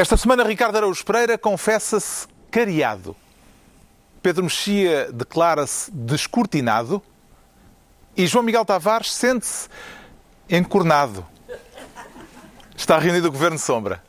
[0.00, 3.14] Esta semana, Ricardo Araújo Pereira confessa-se cariado.
[4.22, 7.02] Pedro Mexia declara-se descortinado.
[8.16, 9.68] E João Miguel Tavares sente-se
[10.48, 11.26] encornado.
[12.74, 14.02] Está reunido o Governo Sombra.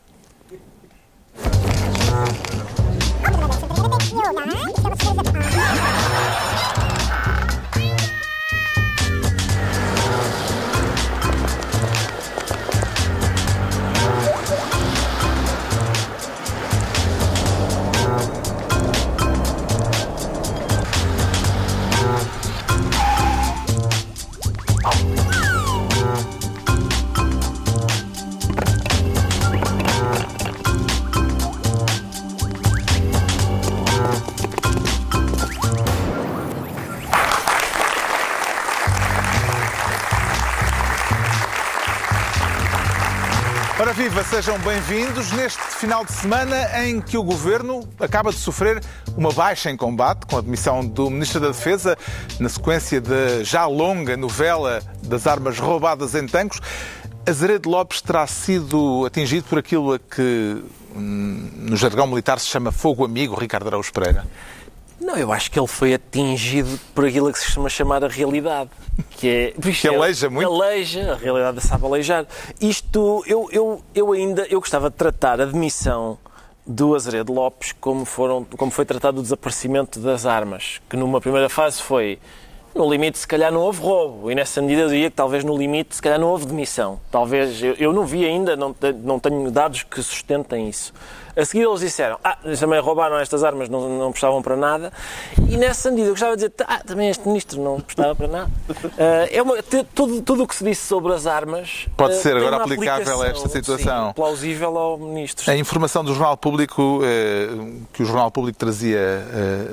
[44.22, 48.82] Viva, sejam bem-vindos neste final de semana em que o Governo acaba de sofrer
[49.16, 51.98] uma baixa em combate com a demissão do Ministro da Defesa
[52.40, 56.60] na sequência da já longa novela das armas roubadas em tanques.
[57.28, 60.64] Azeredo Lopes terá sido atingido por aquilo a que
[60.96, 64.26] hum, no jargão militar se chama fogo amigo, Ricardo Araújo Pereira.
[65.02, 68.70] Não, eu acho que ele foi atingido por aquilo que se chama chamar a realidade.
[69.10, 69.62] Que é.
[69.74, 70.48] Que aleija muito.
[70.48, 72.28] Aleija, a realidade sabe aleijar.
[72.62, 76.20] Isto, eu, eu, eu ainda eu gostava de tratar a demissão
[76.68, 80.80] do Azeredo Lopes como, foram, como foi tratado o desaparecimento das armas.
[80.88, 82.20] Que numa primeira fase foi.
[82.74, 84.32] No limite, se calhar não houve roubo.
[84.32, 87.02] E nessa medida eu diria que talvez no limite, se calhar não houve demissão.
[87.10, 90.94] Talvez, eu, eu não vi ainda, não, não tenho dados que sustentem isso.
[91.36, 94.92] A seguir eles disseram, ah, eles também roubaram estas armas, não, não prestavam para nada.
[95.50, 98.52] E nessa medida eu gostava de dizer, ah, também este ministro não prestava para nada.
[98.70, 101.88] Uh, é uma, tudo, tudo o que se disse sobre as armas...
[101.96, 104.08] Pode uh, ser agora aplicável a esta situação.
[104.10, 105.50] Sim, plausível ao ministro.
[105.50, 107.48] A informação do Jornal Público, eh,
[107.94, 109.00] que o Jornal Público trazia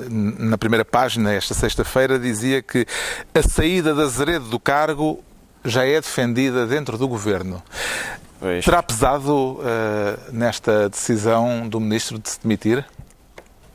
[0.09, 2.85] na primeira página esta sexta-feira, dizia que
[3.33, 5.23] a saída de Azeredo do cargo
[5.63, 7.61] já é defendida dentro do governo.
[8.39, 8.63] Pois.
[8.63, 9.59] Terá pesado uh,
[10.31, 12.85] nesta decisão do Ministro de se demitir?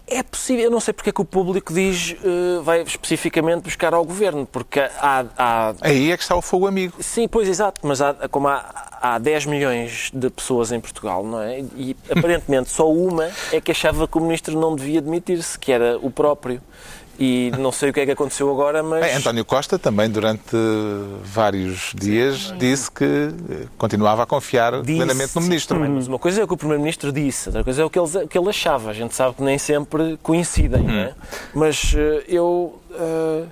[0.07, 3.95] É possível, eu não sei porque é que o público diz, uh, vai especificamente buscar
[3.95, 5.75] ao Governo, porque há, há...
[5.81, 6.95] Aí é que está o fogo amigo.
[7.01, 11.41] Sim, pois, exato, mas há, como há, há 10 milhões de pessoas em Portugal, não
[11.41, 11.61] é?
[11.75, 15.99] E aparentemente só uma é que achava que o Ministro não devia demitir-se, que era
[15.99, 16.61] o próprio.
[17.19, 19.01] E não sei o que é que aconteceu agora, mas.
[19.01, 20.57] Bem, António Costa também, durante
[21.23, 23.31] vários dias, sim, disse que
[23.79, 25.79] continuava a confiar disse, plenamente no Ministro.
[25.79, 27.99] Sim, mas uma coisa é o que o Primeiro-Ministro disse, outra coisa é o que
[27.99, 28.91] ele, que ele achava.
[28.91, 30.87] A gente sabe que nem sempre coincidem, hum.
[30.87, 31.09] não é?
[31.09, 31.13] Hum.
[31.55, 32.81] Mas uh, eu.
[32.91, 33.47] Uh,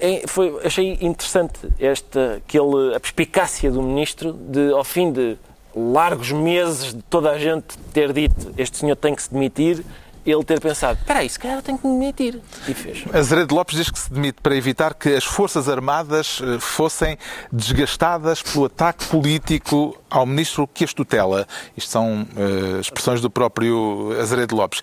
[0.00, 5.36] é, foi, achei interessante esta, aquele, a perspicácia do Ministro de, ao fim de
[5.74, 9.84] largos meses de toda a gente ter dito este senhor tem que se demitir,
[10.30, 12.40] ele ter pensado, espera aí, se calhar eu tenho que me demitir.
[12.68, 13.04] E fez.
[13.12, 17.18] Azeredo Lopes diz que se demite para evitar que as Forças Armadas eh, fossem
[17.50, 21.46] desgastadas pelo ataque político ao ministro que as tutela.
[21.76, 24.82] Isto são uh, expressões do próprio Azeredo Lopes.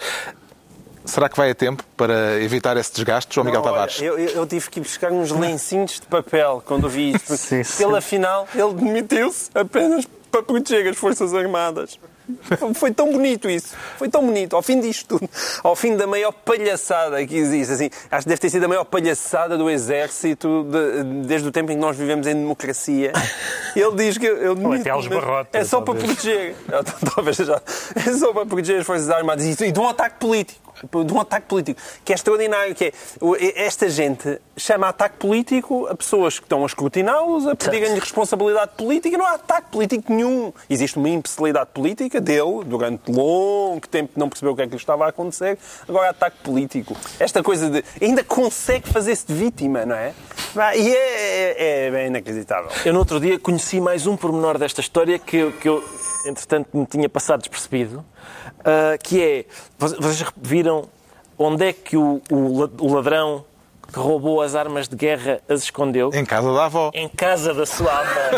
[1.06, 4.02] Será que vai a tempo para evitar esse desgaste, João Miguel Tavares?
[4.02, 7.38] eu, eu, tive que ir buscar uns lencinhos de papel quando vi isto.
[7.38, 7.78] sim, sim.
[7.78, 10.06] Pela final, ele demitiu-se apenas
[10.36, 11.98] para proteger as Forças Armadas.
[12.74, 13.74] Foi tão bonito isso.
[13.98, 14.56] Foi tão bonito.
[14.56, 15.30] Ao fim disto tudo,
[15.64, 18.84] ao fim da maior palhaçada que existe, assim, acho que deve ter sido a maior
[18.84, 23.14] palhaçada do exército de, desde o tempo em que nós vivemos em democracia.
[23.76, 24.26] Ele diz que.
[24.26, 25.52] Ele, até aos barrotes.
[25.54, 26.56] É só para proteger.
[27.16, 27.62] Talvez já.
[27.96, 30.65] É só para proteger as Forças Armadas e de um ataque político
[31.06, 32.94] de um ataque político, que é extraordinário, que é
[33.56, 39.18] esta gente chama ataque político a pessoas que estão a escrutiná-los, a pedirem-lhe responsabilidade política.
[39.18, 40.54] Não há ataque político nenhum.
[40.70, 44.78] Existe uma imbecilidade política dele, durante longo tempo não percebeu o que é que lhe
[44.78, 45.58] estava a acontecer.
[45.88, 46.96] Agora há ataque político.
[47.20, 47.84] Esta coisa de...
[48.02, 50.14] Ainda consegue fazer-se de vítima, não é?
[50.78, 52.72] E é, é, é inacreditável.
[52.86, 55.84] Eu no outro dia conheci mais um pormenor desta história que, que eu,
[56.26, 59.46] entretanto, me tinha passado despercebido uh, que é,
[59.78, 60.90] vocês viram
[61.38, 63.46] onde é que o, o ladrão
[63.92, 66.12] que roubou as armas de guerra as escondeu?
[66.14, 66.92] Em casa da avó.
[66.94, 68.38] Em casa da sua avó.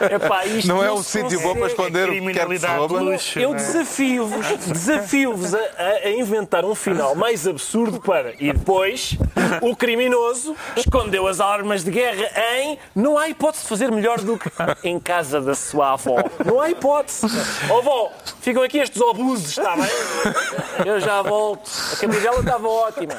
[0.14, 3.00] Epá, não, não é um sítio bom para esconder o que quer que se rouba.
[3.00, 3.56] Luxo, Eu é?
[3.56, 5.58] desafio-vos desafio-vos a,
[6.04, 8.34] a, inventar um final mais absurdo para...
[8.38, 9.16] E depois,
[9.60, 12.78] o criminoso escondeu as armas de guerra em...
[12.94, 14.50] Não há hipótese de fazer melhor do que
[14.84, 16.16] em casa da sua avó.
[16.44, 17.26] Não há hipótese.
[17.70, 20.86] Oh, avó, ficam aqui estes obusos, está bem?
[20.86, 21.70] Eu já volto.
[21.92, 23.14] A camisola estava ótima.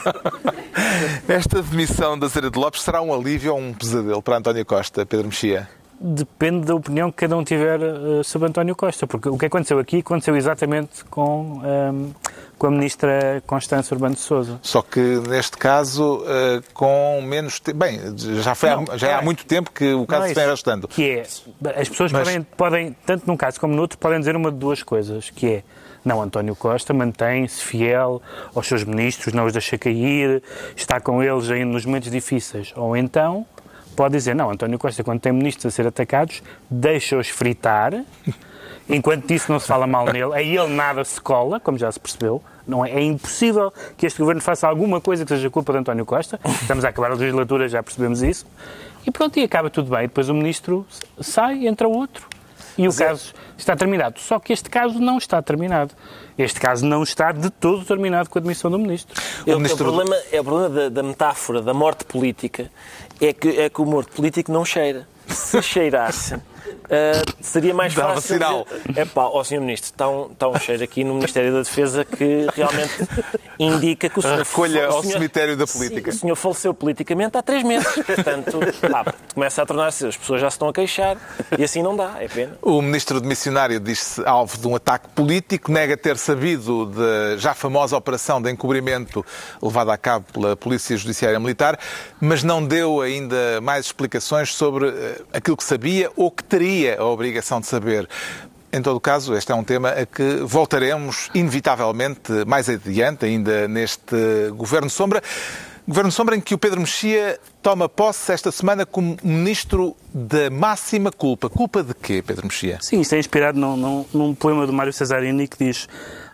[1.28, 5.06] Esta demissão da Zera de Lopes será um alívio ou um pesadelo para António Costa,
[5.06, 5.68] Pedro Mexia?
[6.02, 9.78] depende da opinião que cada um tiver uh, sobre António Costa, porque o que aconteceu
[9.78, 12.12] aqui aconteceu exatamente com, um,
[12.58, 14.60] com a ministra Constância Urbano de Souza.
[14.64, 17.78] Só que neste caso uh, com menos tempo.
[17.78, 20.44] Bem, já, foi não, há, já é, há muito tempo que o caso se vem
[20.44, 20.88] arrastando.
[20.88, 22.24] Que é, as pessoas Mas...
[22.24, 25.46] podem, podem, tanto num caso como no outro, podem dizer uma de duas coisas, que
[25.48, 25.64] é
[26.04, 28.22] não, António Costa mantém-se fiel
[28.56, 30.42] aos seus ministros, não os deixa cair,
[30.76, 32.74] está com eles ainda nos momentos difíceis.
[32.76, 33.46] Ou então
[33.96, 38.04] pode dizer, não, António Costa, quando tem ministros a ser atacados, deixa-os fritar,
[38.90, 42.00] enquanto disso não se fala mal nele, a ele nada se cola, como já se
[42.00, 42.42] percebeu.
[42.66, 46.06] Não é, é impossível que este governo faça alguma coisa que seja culpa de António
[46.06, 46.40] Costa.
[46.62, 48.46] Estamos a acabar a legislatura, já percebemos isso.
[49.06, 50.04] E pronto, e acaba tudo bem.
[50.04, 50.86] Depois o ministro
[51.20, 52.28] sai, entra outro.
[52.78, 54.20] E o caso está terminado.
[54.20, 55.94] Só que este caso não está terminado.
[56.38, 59.22] Este caso não está de todo terminado com a admissão do ministro.
[59.46, 59.90] O, ministro...
[59.90, 62.72] o problema, é o problema da, da, metáfora da morte política
[63.20, 65.08] é que, é que o morto político não cheira.
[65.28, 66.36] Se cheirasse,
[66.92, 68.34] Uh, seria mais Dava fácil.
[68.34, 68.68] sinal.
[68.98, 69.62] É pá, ó Sr.
[69.62, 73.08] Ministro, está um, está um cheiro aqui no Ministério da Defesa que realmente
[73.58, 74.40] indica que o senhor.
[74.40, 76.12] Recolha ao senhor, cemitério da política.
[76.12, 77.88] Sim, o senhor faleceu politicamente há três meses.
[78.06, 78.60] Portanto,
[78.92, 80.06] pá, começa a tornar-se.
[80.06, 81.16] As pessoas já se estão a queixar
[81.58, 82.58] e assim não dá, é pena.
[82.62, 87.54] O Ministro de Missionário diz-se alvo de um ataque político, nega ter sabido da já
[87.54, 89.26] famosa operação de encobrimento
[89.62, 91.80] levada a cabo pela Polícia Judiciária Militar,
[92.20, 97.00] mas não deu ainda mais explicações sobre eh, aquilo que sabia ou que teria teria
[97.00, 98.08] a obrigação de saber.
[98.74, 104.16] Em todo caso, este é um tema a que voltaremos inevitavelmente mais adiante, ainda neste
[104.56, 105.22] Governo Sombra.
[105.88, 111.12] Governo Sombra em que o Pedro Mexia toma posse esta semana como ministro da máxima
[111.12, 111.50] culpa.
[111.50, 112.78] Culpa de quê, Pedro Mexia?
[112.82, 115.88] Sim, isto é inspirado num, num, num poema do Mário Cesarini que diz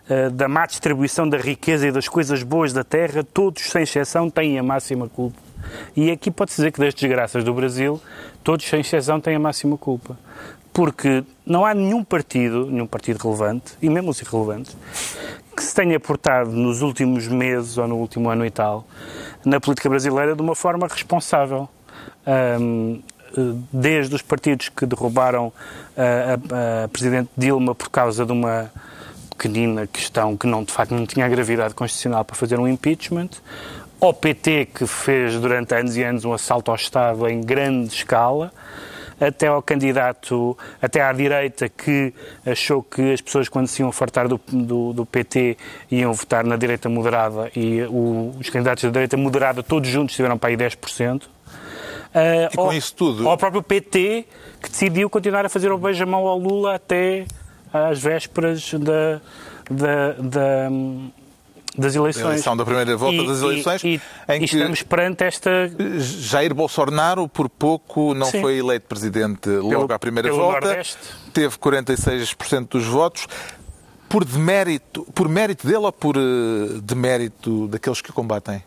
[0.08, 4.30] uh, da má distribuição da riqueza e das coisas boas da terra, todos, sem exceção,
[4.30, 5.47] têm a máxima culpa.
[5.96, 8.00] E aqui pode-se dizer que das desgraças do Brasil,
[8.42, 10.16] todos, sem exceção, têm a máxima culpa
[10.70, 14.76] porque não há nenhum partido, nenhum partido relevante, e mesmo os irrelevantes,
[15.56, 18.86] que se tenha portado nos últimos meses ou no último ano e tal
[19.44, 21.68] na política brasileira de uma forma responsável.
[22.26, 23.02] Um,
[23.72, 25.52] desde os partidos que derrubaram
[25.96, 28.70] a, a, a, Presidente Dilma por causa de uma
[29.30, 33.28] pequenina questão que não, de facto não tinha a gravidade constitucional para fazer um impeachment,
[34.00, 38.52] ao PT que fez durante anos e anos um assalto ao Estado em grande escala,
[39.20, 42.14] até ao candidato, até à direita, que
[42.46, 45.56] achou que as pessoas, quando se iam fartar do, do, do PT,
[45.90, 50.38] iam votar na direita moderada e o, os candidatos da direita moderada, todos juntos, tiveram
[50.38, 51.24] para aí 10%.
[51.24, 51.28] Uh,
[52.52, 53.28] e com ao, isso tudo.
[53.28, 54.24] Ao próprio PT,
[54.62, 57.26] que decidiu continuar a fazer o beijamão ao Lula até
[57.72, 59.20] às vésperas da,
[59.70, 60.70] da, da,
[61.78, 62.24] das eleições.
[62.24, 63.84] A eleição da primeira volta e, das eleições.
[63.84, 64.00] E, e,
[64.34, 65.50] em que estamos perante esta.
[65.98, 68.40] Jair Bolsonaro, por pouco, não Sim.
[68.40, 70.66] foi eleito presidente logo pelo, à primeira volta.
[70.66, 70.98] Nordeste.
[71.32, 73.26] Teve 46% dos votos.
[74.08, 78.62] Por demérito, por mérito dele ou por uh, demérito daqueles que o combatem?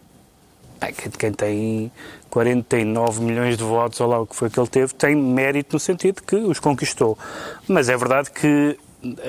[1.17, 1.91] quem tem
[2.29, 5.79] 49 milhões de votos, ou lá o que foi que ele teve, tem mérito no
[5.79, 7.17] sentido que os conquistou.
[7.67, 8.77] Mas é verdade que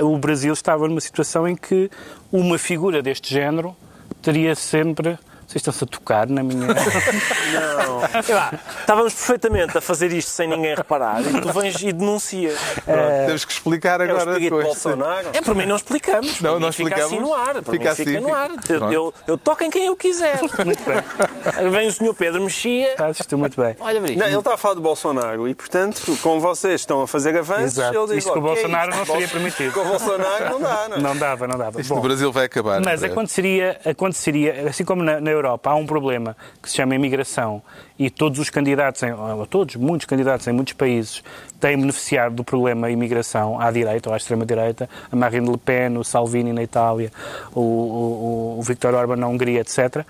[0.00, 1.90] o Brasil estava numa situação em que
[2.30, 3.74] uma figura deste género
[4.20, 5.18] teria sempre
[5.52, 6.66] vocês estão-se a tocar na minha.
[7.52, 8.00] Não.
[8.34, 12.58] Lá, estávamos perfeitamente a fazer isto sem ninguém reparar e tu vens e denuncias.
[12.86, 13.26] É...
[13.26, 14.42] Temos que explicar é agora.
[14.42, 15.28] É Bolsonaro.
[15.32, 16.40] É, por mim não explicamos.
[16.40, 17.12] Não, não fica explicamos.
[17.12, 17.62] assim no ar.
[17.62, 18.50] Fica, assim, fica no ar.
[18.68, 20.40] Eu, eu, eu, toco em quem eu quiser.
[20.40, 21.02] Muito bem.
[21.70, 22.92] Vem o senhor Pedro Mexia.
[22.92, 23.76] Está, estou muito bem.
[23.78, 27.36] Olha, não, ele está a falar de Bolsonaro e, portanto, como vocês estão a fazer
[27.36, 27.96] avanços, Exato.
[27.96, 29.72] ele diz Isto com o Bolsonaro é não seria permitido.
[29.72, 31.00] Com o Bolsonaro não dá, não é?
[31.00, 31.80] Não dava, não dava.
[31.80, 32.80] Isto Bom, no Brasil vai acabar.
[32.80, 36.94] Mas aconteceria, aconteceria, assim como na, na Europa, há um problema problema que se chama
[36.94, 37.62] imigração
[37.98, 39.12] e todos os candidatos, em,
[39.48, 41.22] todos, muitos candidatos em muitos países
[41.60, 46.04] têm beneficiado do problema imigração à direita ou à extrema-direita, a Marine Le Pen, o
[46.04, 47.10] Salvini na Itália,
[47.54, 50.04] o, o, o Viktor Orban na Hungria, etc.,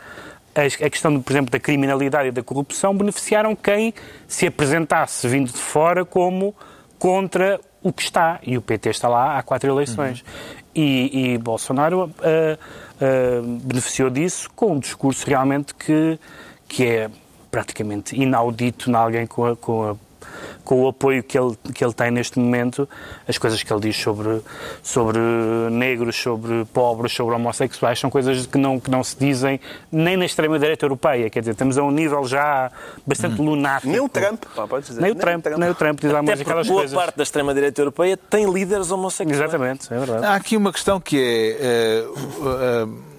[0.55, 3.95] a questão, por exemplo, da criminalidade e da corrupção beneficiaram quem
[4.29, 6.55] se apresentasse vindo de fora como
[6.99, 8.39] contra o que está.
[8.43, 10.21] E o PT está lá há quatro eleições.
[10.21, 10.63] Uhum.
[10.75, 12.59] E, e, Bolsonaro uh,
[13.03, 16.19] uh, beneficiou disso com um discurso realmente que,
[16.69, 17.11] que é
[17.51, 19.97] praticamente inaudito em alguém com a, com a
[20.65, 22.89] com o apoio que ele, que ele tem neste momento,
[23.27, 24.41] as coisas que ele diz sobre,
[24.83, 25.19] sobre
[25.71, 30.25] negros, sobre pobres, sobre homossexuais, são coisas que não, que não se dizem nem na
[30.25, 31.31] extrema-direita europeia.
[31.31, 32.71] Quer dizer, estamos a um nível já
[33.07, 33.47] bastante hum.
[33.47, 33.91] lunático.
[33.91, 35.01] Nem o Trump, pá, pode dizer.
[35.01, 36.97] Nem o Trump, nem o Trump, diz lá mais aquelas boa coisas.
[36.97, 39.41] parte da extrema-direita europeia tem líderes homossexuais.
[39.41, 40.25] Exatamente, é verdade.
[40.25, 42.05] Há aqui uma questão que é.
[42.07, 43.12] Uh, uh,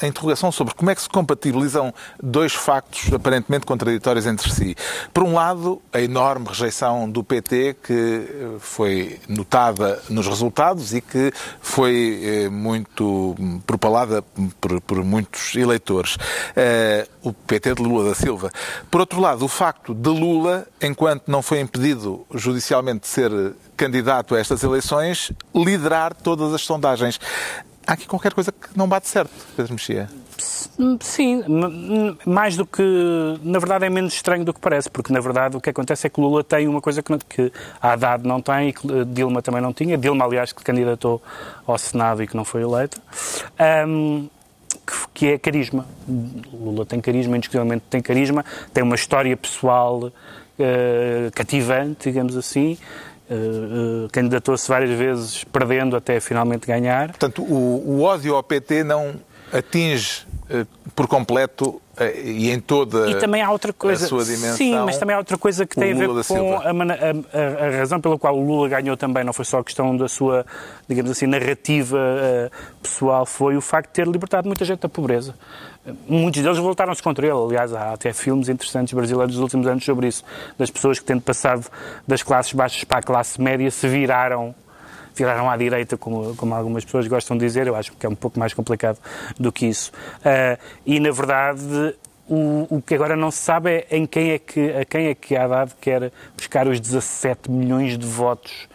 [0.00, 4.76] a interrogação sobre como é que se compatibilizam dois factos aparentemente contraditórios entre si.
[5.12, 11.32] Por um lado, a enorme rejeição do PT, que foi notada nos resultados e que
[11.60, 13.34] foi eh, muito
[13.66, 14.22] propalada
[14.60, 16.16] por, por muitos eleitores.
[16.16, 18.50] Uh, o PT de Lula da Silva.
[18.90, 23.30] Por outro lado, o facto de Lula, enquanto não foi impedido judicialmente de ser
[23.76, 27.20] candidato a estas eleições, liderar todas as sondagens.
[27.88, 30.10] Há aqui qualquer coisa que não bate certo, Pedro Mexia.
[31.00, 31.42] Sim,
[32.26, 32.82] mais do que.
[33.42, 36.10] Na verdade, é menos estranho do que parece, porque na verdade o que acontece é
[36.10, 39.40] que Lula tem uma coisa que, não, que a Haddad não tem e que Dilma
[39.40, 39.96] também não tinha.
[39.96, 41.22] Dilma, aliás, que candidatou
[41.66, 43.00] ao Senado e que não foi eleita.
[43.88, 44.28] Um,
[45.14, 45.86] que é carisma.
[46.52, 50.12] Lula tem carisma, indiscutivelmente tem carisma, tem uma história pessoal
[50.58, 52.76] uh, cativante, digamos assim.
[53.30, 57.08] Uh, uh, candidatou-se várias vezes, perdendo até finalmente ganhar.
[57.08, 59.16] Portanto, o, o ódio ao PT não
[59.52, 61.80] atinge uh, por completo
[62.24, 64.56] e em toda e também há outra coisa, a sua dimensão.
[64.56, 68.00] Sim, mas também há outra coisa que tem a ver com a, a, a, razão
[68.00, 70.46] pela qual o Lula ganhou também, não foi só a questão da sua,
[70.88, 75.34] digamos assim, narrativa uh, pessoal, foi o facto de ter libertado muita gente da pobreza.
[76.06, 77.36] Muitos deles voltaram-se contra ele.
[77.36, 80.22] Aliás, há até filmes interessantes brasileiros dos últimos anos sobre isso.
[80.58, 81.66] Das pessoas que, tendo passado
[82.06, 84.54] das classes baixas para a classe média, se viraram
[85.18, 88.14] viraram à direita, como, como algumas pessoas gostam de dizer, eu acho que é um
[88.14, 88.98] pouco mais complicado
[89.38, 89.92] do que isso.
[90.20, 91.94] Uh, e, na verdade,
[92.28, 95.14] o, o, que agora não se sabe é em quem é que, a quem é
[95.14, 98.68] que Haddad quer buscar os 17 milhões de votos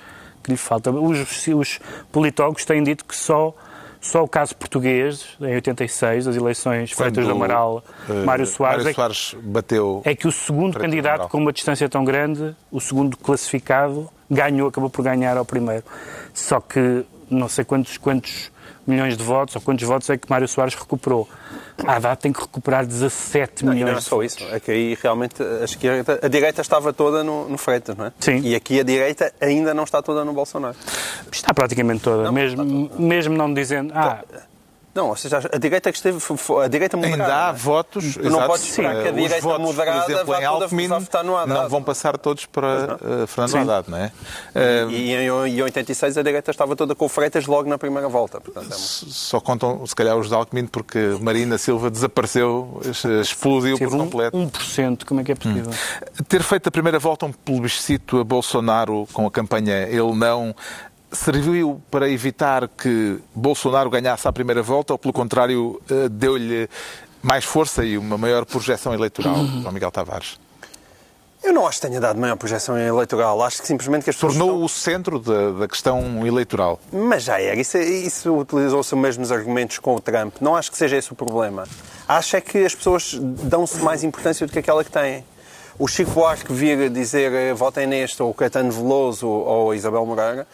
[0.44, 1.04] que lhe faltam.
[1.04, 1.80] Os, os
[2.12, 3.56] politólogos têm dito que só
[4.04, 8.84] só o caso português, em 86, as eleições Quando feitas do Amaral, uh, Mário Soares,
[8.84, 12.82] Mário Soares é, bateu é que o segundo candidato com uma distância tão grande, o
[12.82, 15.86] segundo classificado, ganhou, acabou por ganhar ao primeiro.
[16.34, 18.52] Só que não sei quantos, quantos
[18.86, 21.28] milhões de votos, ou quantos votos é que Mário Soares recuperou.
[21.86, 23.92] A Haddad tem que recuperar 17 não, milhões.
[23.92, 27.50] Não é só isso, é que aí realmente a, esquerda, a direita estava toda no,
[27.50, 28.14] no Freitas, não é?
[28.20, 28.42] Sim.
[28.44, 30.76] E aqui a direita ainda não está toda no Bolsonaro.
[31.32, 33.02] Está praticamente toda, não, mesmo, toda.
[33.02, 33.92] mesmo não dizendo.
[33.96, 34.24] Ah,
[34.94, 36.20] não, ou seja, a direita que esteve.
[36.64, 37.24] A direita moderada.
[37.24, 38.16] Ainda há votos.
[38.18, 41.36] não exato, podes esperar que a direita votos, moderada por exemplo, em Alckmin, votar no
[41.36, 41.62] Haddad.
[41.62, 43.58] Não vão passar todos para uh, Fernando Sim.
[43.60, 44.12] Haddad, não é?
[44.54, 48.08] Uh, e, e em 86 a direita estava toda com o Freitas logo na primeira
[48.08, 48.40] volta.
[48.40, 48.78] Portanto, é uma...
[48.78, 52.80] Só contam, se calhar, os de Alckmin, porque Marina Silva desapareceu,
[53.20, 54.38] explodiu por completo.
[54.38, 55.72] 1%, como é que é possível?
[55.72, 56.24] Hum.
[56.28, 60.54] Ter feito a primeira volta um plebiscito a Bolsonaro com a campanha Ele Não
[61.14, 66.70] serviu para evitar que Bolsonaro ganhasse a primeira volta ou, pelo contrário, eh, deu-lhe
[67.22, 70.38] mais força e uma maior projeção eleitoral, João Miguel Tavares?
[71.44, 73.44] Eu não acho que tenha dado maior projeção eleitoral.
[73.44, 74.38] Acho que simplesmente que as pessoas.
[74.38, 74.64] Tornou estão...
[74.64, 76.80] o centro da, da, questão eleitoral.
[76.92, 77.60] Mas já era.
[77.60, 80.36] Isso, isso utilizou-se os mesmos argumentos com o Trump.
[80.40, 81.66] Não acho que seja esse o problema.
[82.08, 85.26] Acho é que as pessoas dão-se mais importância do que aquela que têm
[85.78, 90.48] o Chico Buarque vir dizer eh, votem neste, ou Caetano Veloso, ou Isabel Moreira,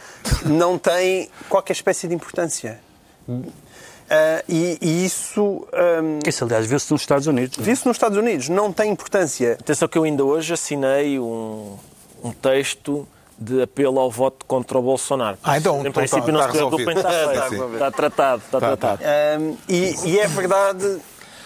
[0.46, 2.80] não tem qualquer espécie de importância.
[4.10, 5.68] Uh, e, e, isso.
[5.72, 7.60] Um, isso, aliás, viu-se nos Estados Unidos.
[7.60, 7.62] É?
[7.62, 9.54] Viu-se nos Estados Unidos, não tem importância.
[9.54, 11.78] Atenção que eu ainda hoje assinei um,
[12.24, 13.08] um texto
[13.38, 15.38] de apelo ao voto contra o Bolsonaro.
[15.44, 18.42] Ah, então, em então princípio está, não se preocupem, está, está, está, tratado.
[18.44, 19.04] Está tá, tratado.
[19.40, 21.00] Um, e, e é verdade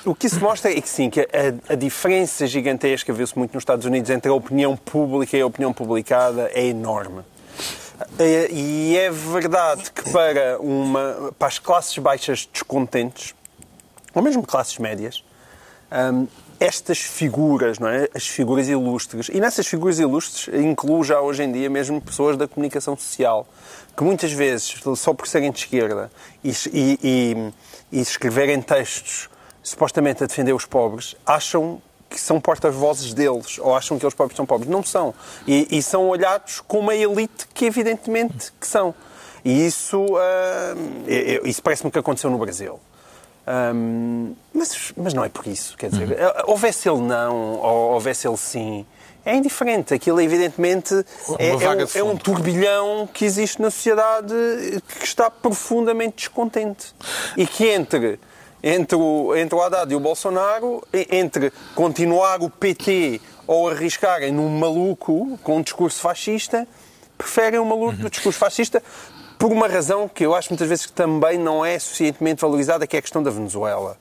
[0.05, 3.61] o que isso mostra é que sim, que a, a diferença gigantesca, viu-se muito nos
[3.61, 7.23] Estados Unidos, entre a opinião pública e a opinião publicada é enorme.
[8.19, 13.33] É, e é verdade que para, uma, para as classes baixas descontentes,
[14.13, 15.23] ou mesmo classes médias,
[15.91, 16.27] um,
[16.59, 18.07] estas figuras, não é?
[18.13, 22.47] as figuras ilustres, e nessas figuras ilustres incluo já hoje em dia mesmo pessoas da
[22.47, 23.47] comunicação social,
[23.95, 26.11] que muitas vezes, só por serem de esquerda
[26.43, 27.53] e, e,
[27.91, 29.29] e escreverem textos
[29.63, 34.37] supostamente a defender os pobres, acham que são porta-vozes deles, ou acham que eles próprios
[34.37, 34.69] são pobres.
[34.69, 35.15] Não são.
[35.47, 38.93] E, e são olhados como a elite que evidentemente que são.
[39.43, 42.79] E isso, uh, isso parece-me que aconteceu no Brasil.
[43.45, 46.51] Um, mas, mas não é por isso, quer dizer, uhum.
[46.51, 48.85] houvesse ele não, ou houvesse ele sim,
[49.25, 49.93] é indiferente.
[49.93, 50.93] Aquilo, evidentemente,
[51.39, 54.33] é, é, um, é, um, turbilhão que existe na sociedade
[54.99, 56.93] que está profundamente descontente.
[57.37, 58.19] E que entre
[58.63, 64.47] entre o, entre o Haddad e o Bolsonaro, entre continuar o PT ou arriscarem num
[64.47, 66.65] maluco com um discurso fascista,
[67.17, 68.81] preferem o maluco do discurso fascista
[69.37, 72.95] por uma razão que eu acho muitas vezes que também não é suficientemente valorizada, que
[72.95, 73.97] é a questão da Venezuela.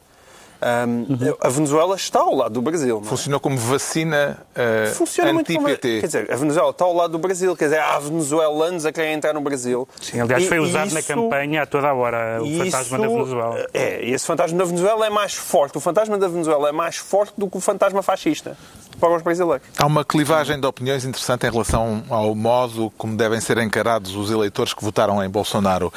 [0.65, 1.07] Um,
[1.41, 2.97] A Venezuela está ao lado do Brasil.
[3.01, 3.09] não é?
[3.09, 5.67] Funcionou como vacina uh, Funciona muito como...
[5.67, 6.01] anti-PT.
[6.01, 7.57] Quer dizer, a Venezuela está ao lado do Brasil.
[7.57, 9.89] Quer dizer, há venezuelanos a querem entrar no Brasil.
[10.01, 13.09] Sim, aliás, E- foi usado na isso- campanha a toda a hora o fantasma da
[13.09, 13.67] Venezuela.
[13.75, 15.77] É, e esse fantasma da Venezuela é mais forte.
[15.79, 18.57] O fantasma da Venezuela é mais forte do que o fantasma fascista
[19.01, 19.67] para os brasileiros.
[19.77, 24.31] Há uma clivagem de opiniões interessante em relação ao modo como devem ser encarados os
[24.31, 25.93] eleitores que votaram em Bolsonaro.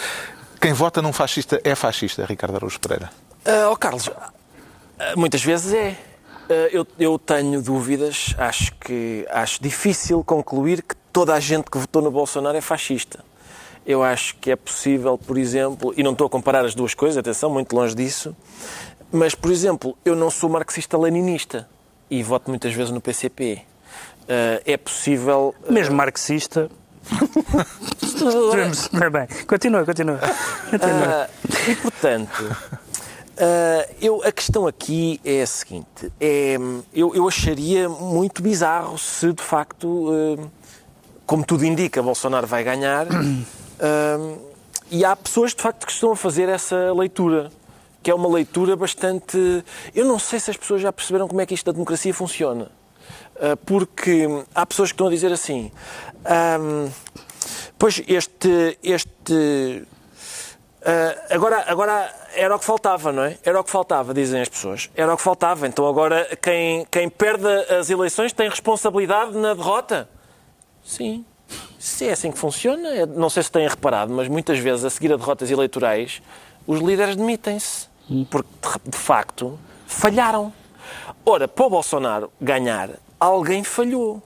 [0.60, 3.12] Quem vota num fascista é fascista, Ricardo Araújo Pereira.
[3.46, 4.10] Ah, ó Carlos,
[5.16, 5.96] muitas vezes é.
[6.50, 11.78] Ah, eu, eu tenho dúvidas, acho que acho difícil concluir que toda a gente que
[11.78, 13.20] votou no Bolsonaro é fascista.
[13.86, 17.18] Eu acho que é possível, por exemplo, e não estou a comparar as duas coisas,
[17.18, 18.36] atenção, muito longe disso,
[19.12, 21.68] mas, por exemplo, eu não sou marxista-leninista
[22.10, 23.62] e voto muitas vezes no PCP.
[24.28, 25.54] Ah, é possível.
[25.70, 26.70] Mesmo marxista.
[28.52, 30.20] Devemos- Bem, bem, continua, continua.
[30.72, 31.28] continua.
[31.28, 31.30] Ah,
[31.70, 32.58] e, portanto,
[33.38, 36.58] ah, eu, a questão aqui é a seguinte: é,
[36.94, 40.48] eu, eu acharia muito bizarro se, de facto, ah,
[41.26, 43.08] como tudo indica, Bolsonaro vai ganhar.
[43.80, 44.38] ah,
[44.90, 47.52] e há pessoas, de facto, que estão a fazer essa leitura.
[48.04, 49.64] Que é uma leitura bastante.
[49.96, 52.70] Eu não sei se as pessoas já perceberam como é que isto da democracia funciona.
[53.66, 55.72] Porque há pessoas que estão a dizer assim.
[57.80, 58.78] pois este.
[58.84, 59.88] este
[61.32, 63.38] agora, agora era o que faltava, não é?
[63.44, 64.90] Era o que faltava, dizem as pessoas.
[64.96, 65.68] Era o que faltava.
[65.68, 70.08] Então agora quem, quem perde as eleições tem responsabilidade na derrota?
[70.84, 71.26] Sim.
[71.80, 74.90] Se é assim que funciona, é- não sei se têm reparado, mas muitas vezes a
[74.90, 76.22] seguir a derrotas eleitorais,
[76.66, 77.88] os líderes demitem-se.
[78.30, 80.52] Porque, de- de facto, falharam.
[81.26, 82.90] Ora, para o Bolsonaro ganhar,
[83.20, 84.22] alguém falhou.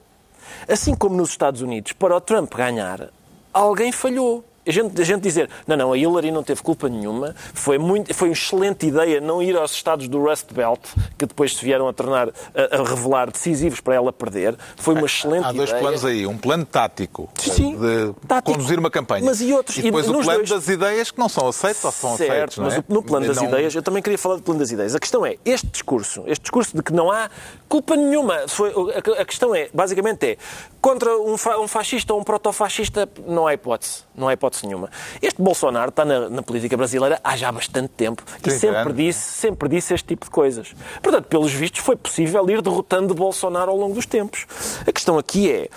[0.68, 3.08] Assim como nos Estados Unidos, para o Trump ganhar,
[3.52, 4.44] alguém falhou.
[4.70, 8.14] A gente, a gente dizer, não, não, a Hillary não teve culpa nenhuma, foi, muito,
[8.14, 10.80] foi uma excelente ideia não ir aos estados do Rust Belt,
[11.18, 14.56] que depois se vieram a tornar, a, a revelar decisivos para ela perder.
[14.76, 15.82] Foi uma excelente Há dois ideia.
[15.82, 16.24] planos aí.
[16.26, 18.52] Um plano tático Sim, de tático.
[18.52, 19.24] conduzir uma campanha.
[19.24, 19.76] Mas e outros?
[19.76, 22.30] E depois E o plano dois- das ideias que não são aceitos ou são certo,
[22.32, 22.58] aceitos.
[22.58, 22.84] mas é?
[22.88, 24.94] no plano das Não- ideias, eu também queria falar do plano das ideias.
[24.94, 27.28] A questão é, este discurso, este discurso de que não há
[27.68, 30.36] culpa nenhuma, foi, a, a questão é, basicamente é,
[30.80, 34.90] contra um, fa- um fascista ou um protofascista, não há hipótese, não há hipótese nenhuma.
[35.20, 39.20] Este Bolsonaro está na, na política brasileira há já bastante tempo e 30 sempre disse,
[39.32, 40.74] sempre disse este tipo de coisas.
[41.02, 44.46] Portanto, pelos vistos, foi possível ir derrotando Bolsonaro ao longo dos tempos.
[44.86, 45.68] A questão aqui é,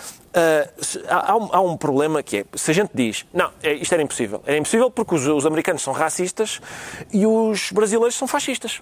[1.08, 3.92] há, há um, há um problema que é, se a gente diz, não, é- isto
[3.92, 4.42] era impossível.
[4.46, 6.60] Era impossível porque os, os americanos são racistas
[7.12, 8.80] e os brasileiros são fascistas.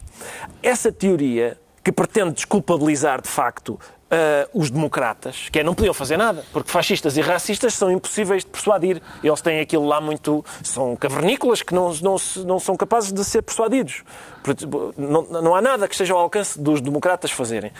[0.62, 3.78] Essa teoria que pretende desculpabilizar, de facto,
[4.14, 8.44] ah, os democratas, que é não podiam fazer nada, porque fascistas e racistas são impossíveis
[8.44, 9.00] de persuadir.
[9.24, 10.44] Eles têm aquilo lá muito.
[10.62, 14.04] são cavernícolas que não, não, não são capazes de ser persuadidos.
[14.98, 17.72] Não, não há nada que esteja ao alcance dos democratas fazerem.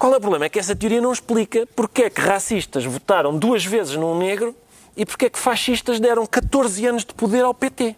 [0.00, 0.46] Qual é o problema?
[0.46, 4.56] É que essa teoria não explica porque é que racistas votaram duas vezes num negro
[4.96, 7.94] e porque é que fascistas deram 14 anos de poder ao PT.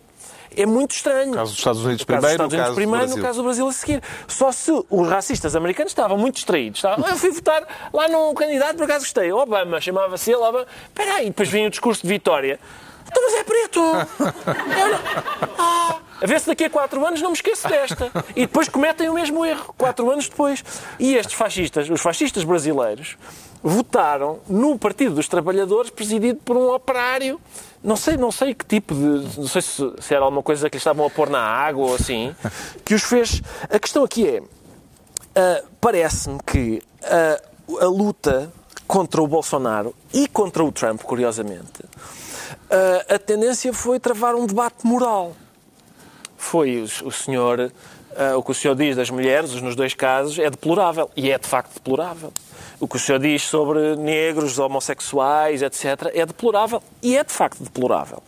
[0.57, 1.33] É muito estranho.
[1.33, 3.17] caso dos Estados Unidos No caso dos primeiro, Estados no Unidos caso do primeiro, Brasil.
[3.17, 4.03] no caso do Brasil a seguir.
[4.29, 6.79] Só se os racistas americanos estavam muito distraídos.
[6.79, 7.63] Estavam, "Ah, eu fui votar
[7.93, 9.33] lá num candidato, por acaso gostei.
[9.33, 10.67] Obama, chamava-se ele, Obama.
[10.89, 12.59] Espera aí, depois vem o discurso de vitória.
[13.07, 13.81] Então, mas é preto!
[13.81, 18.11] Não- Ah, a ver se daqui a quatro anos não me esqueço desta.
[18.35, 20.65] E depois cometem o mesmo erro, quatro anos depois.
[20.99, 23.17] E estes fascistas, os fascistas brasileiros,
[23.65, 27.41] votaram no Partido dos Trabalhadores, presidido por um operário.
[27.83, 29.41] Não sei, não sei que tipo de.
[29.41, 31.95] Não sei se, se era alguma coisa que lhes estavam a pôr na água ou
[31.95, 32.37] assim,
[32.85, 33.43] que os fez.
[33.71, 34.43] A questão aqui é.
[35.35, 37.41] ah, Parece-me que ah,
[37.81, 38.53] a luta
[38.87, 41.83] contra o Bolsonaro e contra o Trump, curiosamente,
[42.71, 45.33] ah, a tendência foi travar um debate moral
[46.37, 47.73] foi o, o senhor,
[48.37, 51.11] o que o senhor diz das mulheres, nos dois casos, é deplorável.
[51.17, 52.31] E é de facto deplorável.
[52.81, 56.83] O que o senhor diz sobre negros, homossexuais, etc., é deplorável.
[57.01, 58.23] E é de facto deplorável.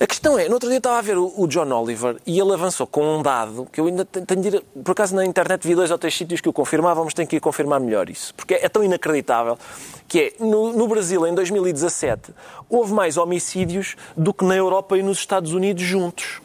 [0.00, 2.86] A questão é, no outro dia estava a ver o, John Oliver e ele avançou
[2.86, 4.64] com um dado que eu ainda tenho de ir.
[4.84, 7.36] Por acaso na internet vi dois ou três sítios que o confirmavam, mas tenho que
[7.36, 8.34] ir confirmar melhor isso.
[8.34, 9.58] Porque é tão inacreditável
[10.06, 12.32] que é, no, no Brasil, em 2017,
[12.68, 16.40] houve mais homicídios do que na Europa e nos Estados Unidos juntos.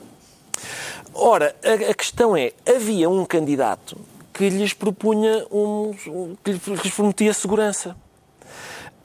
[1.14, 3.98] Ora, a, a questão é, havia um candidato
[4.34, 7.96] que lhes propunha um, um- que lhes prometia segurança.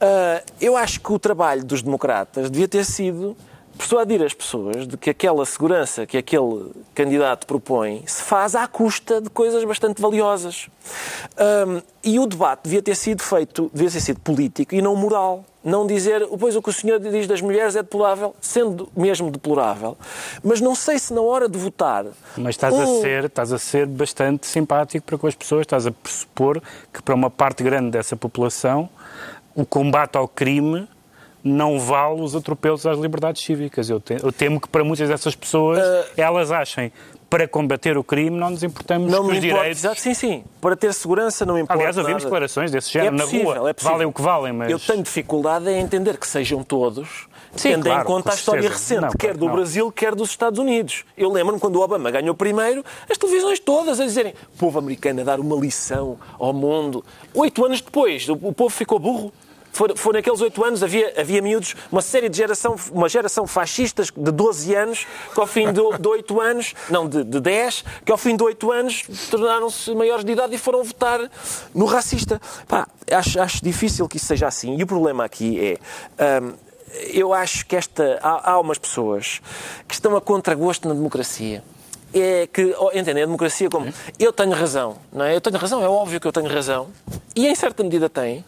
[0.01, 3.35] Ah, eu acho que o trabalho dos democratas devia ter sido
[3.77, 9.21] persuadir as pessoas de que aquela segurança que aquele candidato propõe se faz à custa
[9.21, 10.67] de coisas bastante valiosas.
[11.37, 15.45] Ahm, e o debate devia ter sido feito, devia ter sido político e não moral.
[15.63, 19.97] Não dizer, pois o que o senhor diz das mulheres é deplorável, sendo mesmo deplorável,
[20.43, 22.05] mas não sei se na hora de votar...
[22.37, 25.85] Mas estás, um- a ser, estás a ser bastante simpático para com as pessoas, estás
[25.85, 26.61] a pressupor
[26.93, 28.89] que para uma parte grande dessa população
[29.53, 30.87] o combate ao crime
[31.43, 33.89] não vale os atropelos às liberdades cívicas.
[33.89, 35.79] Eu, te- eu temo que para muitas dessas pessoas
[36.17, 36.91] elas achem
[37.29, 39.83] para combater o crime não nos importamos Não com me os importa, direitos.
[39.83, 40.43] exato, sim, sim.
[40.59, 42.29] Para ter segurança não importa Aliás, ouvimos nada.
[42.29, 43.69] declarações desse género É na possível, rua.
[43.69, 43.91] é possível.
[43.93, 44.71] valem o que valem, mas...
[44.71, 48.67] Eu tenho dificuldade em entender que sejam todos, Sim, tendo claro, em conta a história
[48.69, 49.53] recente, Não, quer do não.
[49.53, 51.03] Brasil, quer dos Estados Unidos.
[51.17, 55.21] Eu lembro-me quando o Obama ganhou primeiro, as televisões todas a dizerem o povo americano
[55.21, 57.03] a dar uma lição ao mundo.
[57.33, 59.31] Oito anos depois, o povo ficou burro.
[59.71, 64.31] Foram, naqueles oito anos, havia, havia miúdos, uma série de geração, uma geração fascistas de
[64.31, 68.35] 12 anos, que ao fim de, 8 anos, não, de, de 10, que ao fim
[68.35, 71.19] de 8 anos tornaram-se maiores de idade e foram votar
[71.73, 72.41] no racista.
[72.67, 74.75] Pá, acho, acho difícil que isso seja assim.
[74.77, 75.77] E o problema aqui
[76.19, 76.41] é.
[76.41, 76.53] hum,
[77.13, 79.41] eu acho que esta, há, há umas pessoas
[79.87, 81.63] que estão a contragosto na democracia.
[82.13, 85.35] É que entendem a democracia como eu tenho razão, não é?
[85.35, 86.89] Eu tenho razão, é óbvio que eu tenho razão,
[87.35, 88.43] e em certa medida tem.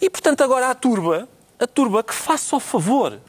[0.00, 3.20] E portanto agora a turba, a turba que faça o favor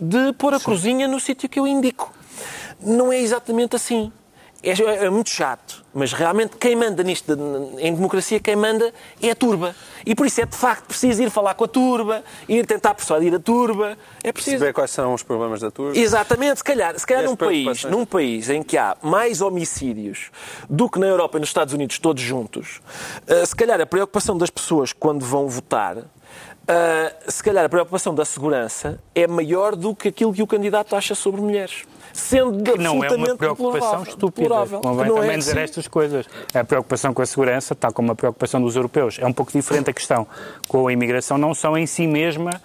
[0.00, 2.12] de pôr a cruzinha no sítio que eu indico.
[2.80, 4.12] Não é exatamente assim.
[4.62, 7.32] É, é muito chato, mas realmente quem manda nisto,
[7.78, 9.74] em democracia, quem manda é a turba.
[10.06, 13.34] E por isso é de facto preciso ir falar com a turba, ir tentar persuadir
[13.34, 13.98] a turba.
[14.22, 14.58] É preciso.
[14.58, 15.96] Perceber quais são os problemas da turma.
[15.96, 20.30] Exatamente, se calhar, se calhar num, país, num país em que há mais homicídios
[20.70, 22.80] do que na Europa e nos Estados Unidos todos juntos,
[23.26, 25.96] eh, se calhar a preocupação das pessoas quando vão votar,
[26.68, 30.94] eh, se calhar a preocupação da segurança é maior do que aquilo que o candidato
[30.94, 31.84] acha sobre mulheres.
[32.12, 34.48] Sendo que não é uma preocupação estúpida.
[34.82, 35.60] Convém não também é dizer assim.
[35.60, 36.26] estas coisas.
[36.54, 39.90] A preocupação com a segurança, tal como a preocupação dos europeus, é um pouco diferente
[39.90, 40.26] a questão
[40.68, 42.60] com a imigração, não são em si mesma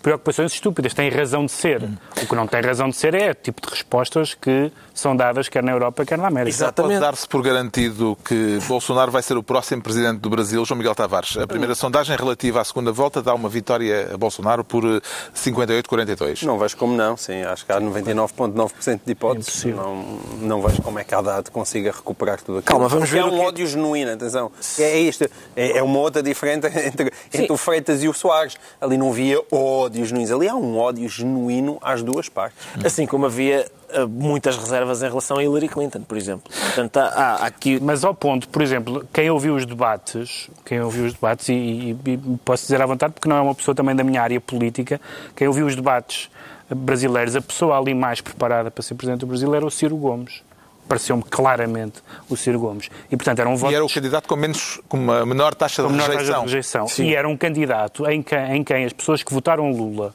[0.00, 1.82] preocupações estúpidas, têm razão de ser.
[2.22, 5.48] O que não tem razão de ser é o tipo de respostas que são dadas
[5.48, 6.50] quer na Europa, quer na América.
[6.56, 6.82] Exato.
[6.82, 7.16] Pode Exatamente.
[7.16, 11.36] dar-se por garantido que Bolsonaro vai ser o próximo presidente do Brasil, João Miguel Tavares.
[11.36, 15.00] A primeira sondagem relativa à segunda volta dá uma vitória a Bolsonaro por eh,
[15.34, 16.42] 58-42.
[16.42, 17.42] Não vejo como não, sim.
[17.42, 19.64] Acho que há 99,9% de hipóteses.
[19.64, 19.82] Impossível.
[19.82, 20.18] Não,
[20.58, 22.64] não vejo como é que a Haddad consiga recuperar tudo aquilo.
[22.70, 24.50] Calma, vamos Porque ver É um que- ódio genuíno, atenção.
[24.78, 25.24] É, é isto.
[25.56, 28.56] É, é uma outra diferente entre, entre o Freitas e o Soares.
[28.80, 30.34] Ali não havia ódio genuíno.
[30.36, 32.58] Ali há um ódio genuíno às duas partes.
[32.84, 36.50] Assim como havia eh, muitas reservas em relação a Hillary Clinton, por exemplo.
[36.50, 41.12] Portanto, há aqui Mas ao ponto, por exemplo, quem ouviu os debates, quem ouviu os
[41.14, 44.04] debates, e, e- e posso dizer à vontade, porque não é uma pessoa também da
[44.04, 45.00] minha área política,
[45.36, 46.30] quem ouviu os debates
[46.68, 50.42] brasileiros, a pessoa ali mais preparada para ser Presidente do Brasil era o Ciro Gomes.
[50.90, 52.90] Pareceu-me claramente o Ciro Gomes.
[53.08, 55.82] E, portanto, era um voto E era o candidato com, menos, com uma menor taxa
[55.82, 56.44] de com menor taxa rejeição.
[56.44, 57.06] de rejeição.
[57.06, 60.12] E era um candidato em que, em quem as pessoas que votaram Lula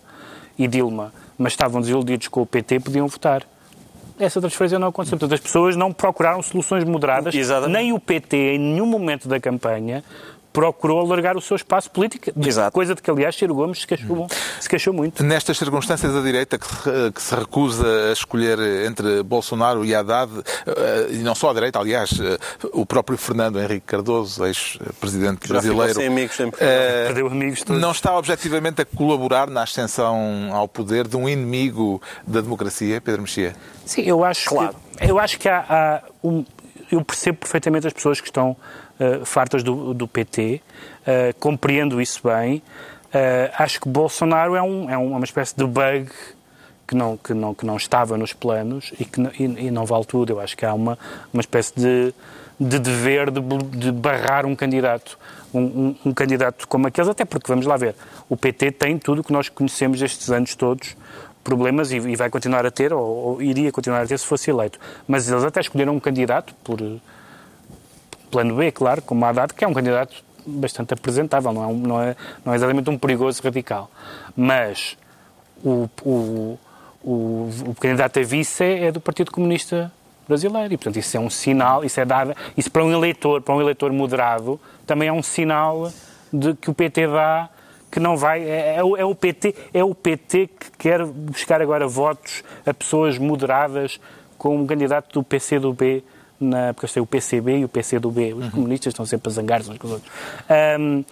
[0.60, 3.44] e Dilma, mas estavam desiludidos com o PT, podiam votar.
[4.20, 5.18] Essa transferência não aconteceu.
[5.18, 7.34] Portanto, as pessoas não procuraram soluções moderadas.
[7.34, 7.72] Exatamente.
[7.74, 10.04] Nem o PT, em nenhum momento da campanha,
[10.56, 12.32] procurou alargar o seu espaço político.
[12.41, 12.72] Exato.
[12.72, 14.28] Coisa de que, aliás, Ciro Gomes se queixou,
[14.60, 15.22] se queixou muito.
[15.24, 20.32] Nestas circunstâncias, a direita que se, que se recusa a escolher entre Bolsonaro e Haddad,
[20.65, 22.38] eh, e não só a direita, aliás, eh,
[22.72, 26.70] o próprio Fernando Henrique Cardoso, ex-presidente brasileiro, sem amigos em Portugal.
[26.74, 27.82] eh, Perdeu amigos todos.
[27.82, 33.24] não está objetivamente a colaborar na ascensão ao poder de um inimigo da democracia, Pedro
[33.24, 33.54] Mexia?
[33.86, 34.76] Sim, eu acho Claro.
[34.98, 36.46] que, eu acho que há, há um,
[36.91, 38.56] eu percebo perfeitamente as pessoas que estão
[38.99, 40.62] eh, fartas do, do PT,
[41.05, 42.62] eh, compreendo isso bem.
[43.13, 46.10] Eh, acho que Bolsonaro é, um, é uma espécie de bug
[46.88, 49.86] que não, que não, que não estava nos planos e que não- e, e não
[49.86, 50.34] vale tudo.
[50.34, 50.97] Eu acho que há uma,
[51.34, 52.13] uma espécie de,
[52.60, 53.41] de dever de,
[53.77, 55.17] de barrar um candidato.
[55.53, 57.95] Um, um- um candidato como aqueles, até porque, vamos lá ver,
[58.29, 60.95] o PT tem tudo o que nós conhecemos estes anos todos,
[61.43, 64.77] problemas, e, vai continuar a ter, ou, ou iria continuar a ter se fosse eleito.
[65.08, 66.81] Mas eles até escolheram um candidato por
[68.36, 70.13] plano B, claro, como a Haddad, que é um candidato
[70.45, 73.89] bastante apresentável, não é, não é, não é exatamente um perigoso radical.
[74.36, 74.98] Mas
[75.63, 76.60] o, o,
[77.02, 79.89] o, o candidato a vice é do Partido Comunista
[80.28, 83.56] Brasileiro e, portanto, isso é um sinal, isso é dado, isso para um eleitor, para
[83.56, 85.89] um eleitor moderado, também é um sinal
[86.34, 87.50] de que o PT dá
[87.89, 91.88] que não vai, é, é o- é PT, é o PT que quer buscar agora
[91.88, 94.02] votos a pessoas moderadas
[94.38, 96.04] com um candidato do PCdoB
[96.45, 99.69] na, porque eu sei o PCB e o PCdoB, os comunistas estão sempre a zangar-se
[99.69, 100.12] uns com os outros.
[100.49, 101.03] Ahm,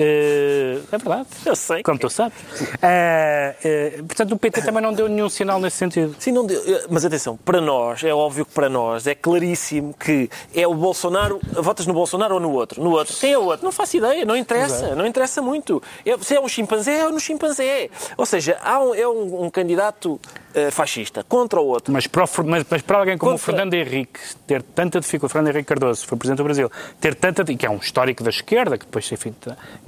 [0.00, 1.26] Uh, é verdade.
[1.44, 1.82] Eu sei.
[1.82, 2.34] Como tu sabes.
[2.40, 6.16] Uh, uh, portanto, o PT também não deu nenhum sinal nesse sentido.
[6.18, 6.58] Sim, não deu.
[6.88, 11.38] Mas atenção, para nós, é óbvio que para nós é claríssimo que é o Bolsonaro.
[11.52, 12.82] Votas no Bolsonaro ou no outro?
[12.82, 13.14] No outro.
[13.14, 13.62] Quem é o outro?
[13.62, 14.86] Não faço ideia, não interessa.
[14.86, 14.96] Exato.
[14.96, 15.82] Não interessa muito.
[16.06, 17.90] É, se é um chimpanzé, é no chimpanzé.
[18.16, 20.18] Ou seja, há um, é um, um candidato
[20.72, 21.92] fascista contra o outro.
[21.92, 23.42] Mas para, o, mas, mas para alguém como contra...
[23.42, 27.44] o Fernando Henrique ter tanta dificuldade, Fernando Henrique Cardoso, foi Presidente do Brasil, ter tanta,
[27.44, 29.32] que é um histórico da esquerda, que depois, enfim,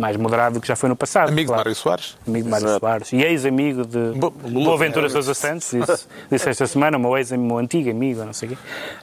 [0.03, 1.29] mais moderado do que já foi no passado.
[1.29, 1.63] Amigo claro.
[1.63, 2.17] de Mário Soares.
[2.27, 2.81] Amigo de Mário Exato.
[2.81, 3.13] Soares.
[3.13, 7.57] E ex-amigo de Bo Boaventura é, Sousa Santos, disse, disse, esta semana, meu ex meu
[7.59, 8.59] antigo amigo, não sei o quê,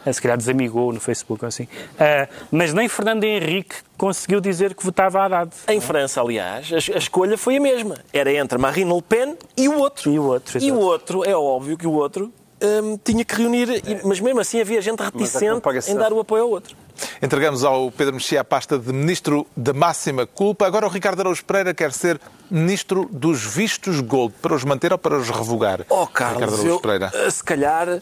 [0.06, 1.64] eh, se calhar desamigou no Facebook ou assim.
[1.64, 5.52] Uh, mas nem Fernando Henrique conseguiu dizer que votava a Haddad.
[5.70, 7.96] Em França, aliás, a, a, escolha foi a mesma.
[8.12, 10.12] Era entre Marine Le Pen e o outro.
[10.12, 10.66] E o outro, exato.
[10.66, 12.30] E o outro, é óbvio que o outro
[12.62, 14.02] um, tinha que reunir, é.
[14.04, 16.76] mas mesmo assim havia gente reticente em dar o apoio ao outro.
[17.22, 20.66] Entregamos ao Pedro Mexia a pasta de Ministro da Máxima Culpa.
[20.66, 22.20] Agora o Ricardo Araújo Pereira quer ser
[22.52, 25.86] Ministro dos Vistos Gold, para os manter ou para os revogar?
[25.90, 26.82] Oh, Carlos, eu,
[27.14, 28.02] eh, se calhar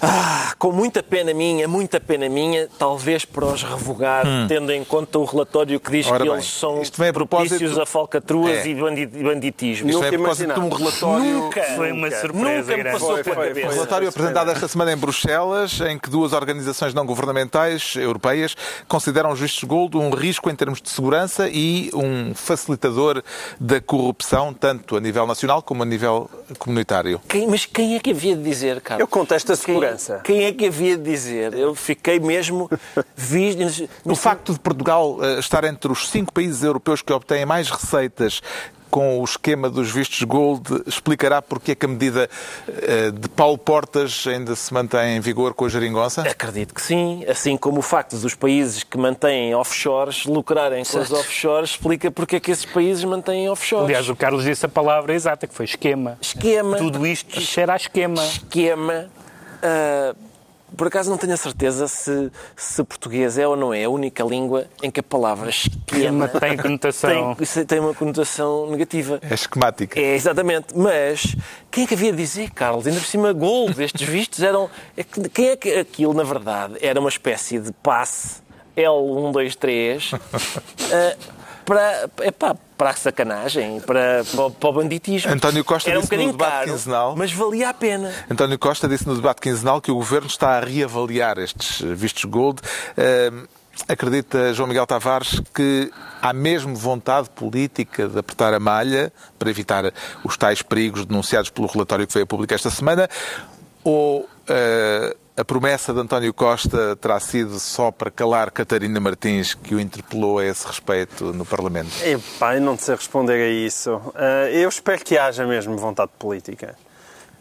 [0.00, 4.46] ah, com muita pena minha, muita pena minha, talvez para os revogar, hum.
[4.48, 7.80] tendo em conta o relatório que diz Ora que bem, eles são a propósito...
[7.80, 8.68] a falcatruas é.
[8.68, 9.88] e banditismo.
[9.88, 11.24] Isto vem a propósito de um relatório...
[11.24, 13.66] Nunca, foi uma surpresa nunca me passou foi, pela foi, cabeça.
[13.66, 18.56] Um relatório apresentado esta semana em Bruxelas, em que duas organizações não governamentais europeias
[18.86, 23.22] consideram os vistos gold um risco em termos de segurança e um facilitador
[23.58, 27.20] da corrupção, tanto a nível nacional como a nível comunitário.
[27.28, 29.00] Quem, mas quem é que havia de dizer, Carlos?
[29.00, 29.87] Eu contesto a segurança.
[30.24, 31.54] Quem é que havia de dizer?
[31.54, 32.70] Eu fiquei mesmo
[33.16, 33.88] visto.
[34.04, 38.40] O facto de Portugal eh, estar entre os cinco países europeus que obtêm mais receitas
[38.90, 42.28] com o esquema dos vistos gold explicará porque é que a medida
[42.68, 46.22] eh, de Paulo Portas ainda se mantém em vigor com a geringonça?
[46.22, 51.12] Acredito que sim, assim como o facto dos países que mantêm offshores lucrarem com os
[51.12, 53.84] offshores explica porque é que esses países mantêm offshores.
[53.84, 56.18] Aliás, o Carlos disse a palavra exata, que foi esquema.
[56.20, 56.76] Esquema.
[56.76, 58.22] Tudo isto cheira a esquema.
[58.24, 59.10] Esquema
[59.62, 60.28] Uh,
[60.76, 64.22] por acaso não tenho a certeza se, se português é ou não é a única
[64.22, 67.34] língua em que a palavra esquema tem conotação.
[67.34, 69.18] Tem, tem uma conotação negativa.
[69.22, 69.98] É esquemática.
[69.98, 70.76] É, exatamente.
[70.76, 71.34] Mas
[71.70, 72.86] quem é que havia de dizer, Carlos?
[72.86, 74.68] Ainda por cima, gold, estes vistos eram.
[74.96, 78.42] É quem é que aquilo, na verdade, era uma espécie de passe
[78.76, 81.18] L123 uh,
[81.68, 82.10] para.
[82.22, 85.32] Epá, para a sacanagem, para, para, para o banditismo.
[85.32, 87.16] António Costa Era um disse no debate caro, quinzenal.
[87.16, 88.14] Mas valia a pena.
[88.30, 92.62] António Costa disse no debate quinzenal que o governo está a reavaliar estes vistos gold.
[92.96, 93.48] Uh,
[93.88, 95.90] acredita João Miguel Tavares que
[96.22, 101.66] há mesmo vontade política de apertar a malha para evitar os tais perigos denunciados pelo
[101.66, 103.08] relatório que veio a público esta semana?
[103.82, 109.72] Ou uh, a promessa de António Costa terá sido só para calar Catarina Martins, que
[109.72, 111.90] o interpelou a esse respeito no Parlamento?
[112.04, 113.94] Epá, eu não sei responder a isso.
[113.94, 116.74] Uh, eu espero que haja mesmo vontade política.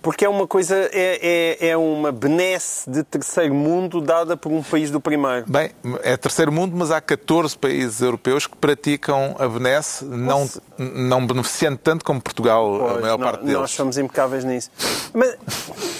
[0.07, 4.63] Porque é uma coisa, é, é, é, uma benesse de terceiro mundo dada por um
[4.63, 5.43] país do primeiro.
[5.49, 11.27] Bem, é terceiro mundo, mas há 14 países europeus que praticam a benesse, não, não
[11.27, 13.59] beneficiando tanto como Portugal, pois, a maior não, parte deles.
[13.59, 14.71] Nós somos impecáveis nisso.
[15.13, 15.35] Mas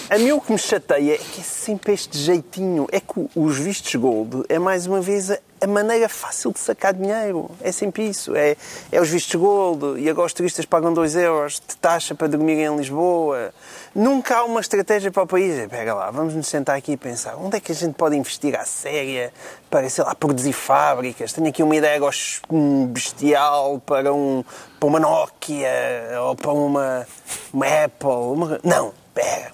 [0.10, 2.88] a mim o que me chateia é que é sempre este jeitinho.
[2.93, 7.50] É que os vistos gold é mais uma vez a maneira fácil de sacar dinheiro.
[7.62, 8.36] É sempre isso.
[8.36, 8.56] É,
[8.91, 12.60] é os vistos gold e agora os turistas pagam 2 euros de taxa para dormir
[12.60, 13.52] em Lisboa.
[13.96, 15.58] Nunca há uma estratégia para o país.
[15.58, 18.15] É, pega lá, vamos nos sentar aqui e pensar onde é que a gente pode
[18.15, 19.34] investir à séria
[19.70, 21.34] para, sei lá, produzir fábricas.
[21.34, 22.00] Tenho aqui uma ideia
[22.91, 24.43] bestial para, um,
[24.80, 25.70] para uma Nokia
[26.22, 27.08] ou para uma,
[27.52, 28.10] uma Apple.
[28.10, 28.60] Uma...
[28.63, 29.52] Não, pega,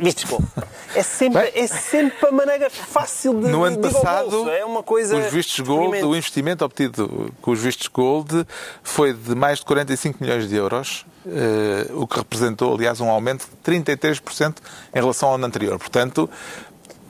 [0.00, 0.46] vistos gold.
[0.94, 5.16] É sempre, é sempre a maneira fácil de No ano de passado, é uma coisa
[5.16, 8.46] os vistos gold, o investimento obtido com os vistos gold
[8.82, 13.46] foi de mais de 45 milhões de euros, eh, o que representou, aliás, um aumento
[13.46, 14.56] de 33%
[14.92, 15.78] em relação ao ano anterior.
[15.78, 16.28] Portanto,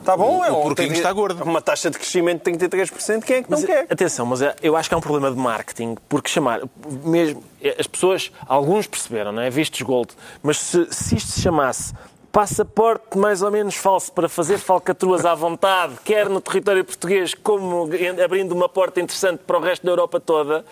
[0.01, 1.43] Está bom, é o porquinho está gordo.
[1.43, 3.85] Uma taxa de crescimento de 33%, quem é que não mas, quer?
[3.87, 6.61] Atenção, mas é, eu acho que é um problema de marketing, porque chamar,
[7.03, 7.43] mesmo,
[7.77, 9.51] as pessoas, alguns perceberam, não é?
[9.51, 10.09] Vistos gold,
[10.41, 11.93] mas se, se isto se chamasse
[12.31, 17.89] passaporte mais ou menos falso para fazer falcatruas à vontade, quer no território português, como
[18.23, 20.65] abrindo uma porta interessante para o resto da Europa toda,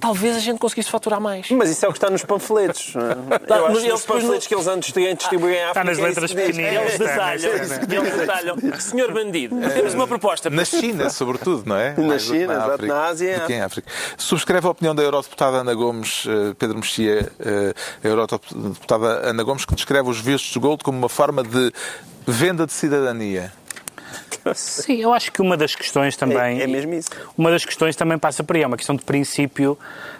[0.00, 1.50] talvez a gente conseguisse faturar mais.
[1.50, 2.94] Mas isso é o que está nos panfletos.
[3.46, 4.48] Tá, eu acho nos panfletos no...
[4.48, 5.80] que eles antes distribuem à África.
[5.80, 6.72] Está nas é letras pequeninas.
[6.72, 7.52] Eles detalham.
[7.98, 8.56] Eles detalham.
[8.80, 10.50] Senhor bandido, temos uma proposta.
[10.50, 11.94] Na China, sobretudo, não é?
[11.96, 13.36] Na Mais China, na, África, na Ásia.
[13.38, 13.90] Aqui em África.
[14.16, 19.64] Subscreve a opinião da eurodeputada Ana Gomes, eh, Pedro Mexia, eh, a eurodeputada Ana Gomes,
[19.64, 21.72] que descreve os vistos de gold como uma forma de
[22.26, 23.52] venda de cidadania.
[24.54, 26.60] Sim, eu acho que uma das questões também.
[26.60, 27.10] É, é mesmo isso.
[27.36, 28.62] Uma das questões também passa por aí.
[28.62, 29.78] É uma questão de princípio,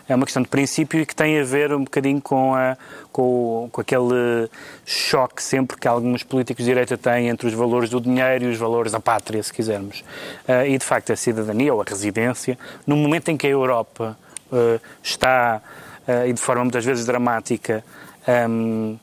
[0.09, 2.77] é uma questão de princípio e que tem a ver um bocadinho com, a,
[3.13, 4.49] com, com aquele
[4.85, 8.59] choque sempre que alguns políticos de direita têm entre os valores do dinheiro e os
[8.59, 10.01] valores da pátria, se quisermos.
[10.49, 14.17] Uh, e de facto a cidadania ou a residência, no momento em que a Europa
[14.53, 15.61] uh, está,
[16.07, 17.85] uh, e de forma muitas vezes dramática,
[18.27, 18.99] um, no,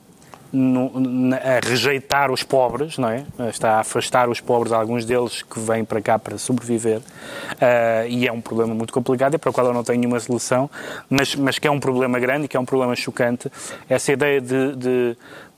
[1.34, 3.26] a rejeitar os pobres, não é?
[3.50, 7.00] Está a afastar os pobres, alguns deles que vêm para cá para sobreviver.
[7.00, 10.20] Uh, e é um problema muito complicado e para o qual eu não tenho nenhuma
[10.20, 10.70] solução,
[11.10, 13.52] mas, mas que é um problema grande e que é um problema chocante.
[13.90, 15.18] Essa ideia de, de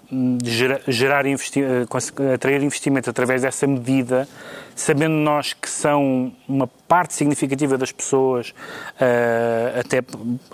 [0.09, 4.27] de gerar, investi eh, atrair investimento através dessa medida,
[4.77, 8.53] sabendo nós que são uma parte significativa das pessoas,
[9.01, 10.01] uh, até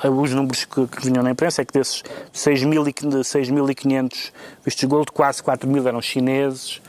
[0.09, 4.31] os números que, que vinham na imprensa, é que desses 6.500
[4.65, 6.81] vistos gold, quase 4 mil eram chineses.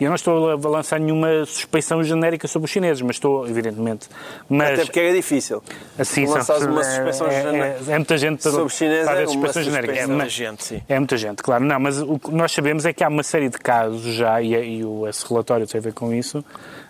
[0.00, 4.08] E eu não estou a lançar nenhuma suspeição genérica sobre os chineses, mas estou, evidentemente.
[4.48, 5.60] Mas, Até porque é difícil.
[5.98, 7.90] Assim, Lançares uma é, suspeição é, genérica.
[7.90, 9.08] É, é, muita gente sobre os chineses.
[9.08, 9.94] É suspeição genérica.
[9.94, 10.82] É, muita gente, sim.
[10.88, 11.64] É muita gente, claro.
[11.64, 14.54] Não, mas o que nós sabemos é que há uma série de casos já, e,
[14.54, 16.44] e esse relatório tem a ver com isso,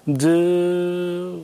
[0.09, 1.42] de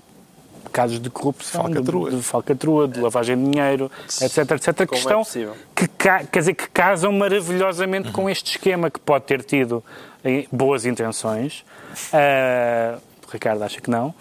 [0.73, 2.11] casos de corrupção, falcatrua.
[2.11, 6.39] De, de falcatrua, de lavagem de dinheiro, etc, etc, que Como estão, é que, quer
[6.41, 9.85] dizer, que casam maravilhosamente com este esquema que pode ter tido
[10.25, 11.65] eh, boas intenções.
[12.13, 14.15] Uh, o Ricardo acha que não,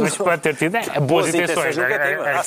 [0.00, 1.76] mas pode ter tido é, boas, Boas intenções.
[1.76, 1.92] teve.
[1.92, 2.40] É- é- é-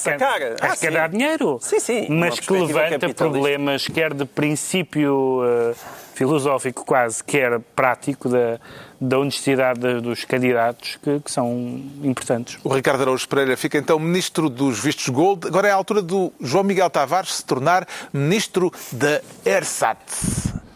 [0.53, 0.91] é que é sim.
[0.91, 2.07] dar dinheiro, Sim, sim.
[2.07, 5.75] Uma mas que levanta problemas, quer de princípio uh,
[6.13, 8.59] filosófico quase, quer prático da,
[8.99, 12.57] da honestidade de- dos candidatos, que, que são importantes.
[12.63, 15.47] O Ricardo Araújo Pereira fica então ministro dos vistos gold.
[15.47, 19.97] Agora é a altura do João Miguel Tavares se tornar ministro da ERSAT.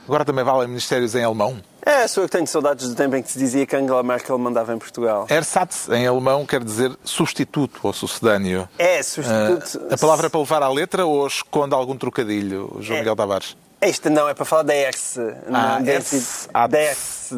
[0.06, 1.58] Agora também valem ministérios em alemão.
[1.86, 4.38] É, sou eu que tenho saudades do tempo em que se dizia que Angela Merkel
[4.38, 5.26] mandava em Portugal.
[5.30, 8.67] ERSAT em alemão quer dizer substituto ou sucedâneo.
[8.78, 9.88] É, substituto.
[9.89, 13.00] Ah, a palavra é para levar à letra ou esconde algum trocadilho, João É.
[13.02, 13.56] Miguel Tavares?
[13.80, 15.18] Esta não, é para falar da ERS.
[15.54, 16.50] Ah, da ERS.
[16.70, 17.34] Da ERS.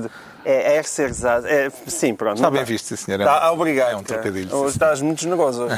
[0.45, 1.47] É, ERS, exato.
[1.47, 2.37] É, sim, pronto.
[2.37, 2.65] Está bem tá.
[2.65, 3.19] visto, sim, senhor.
[3.19, 3.91] Tá, ah, obrigado.
[3.91, 5.63] É um trocadilho, sim, Hoje estás muito generoso.
[5.63, 5.77] hoje.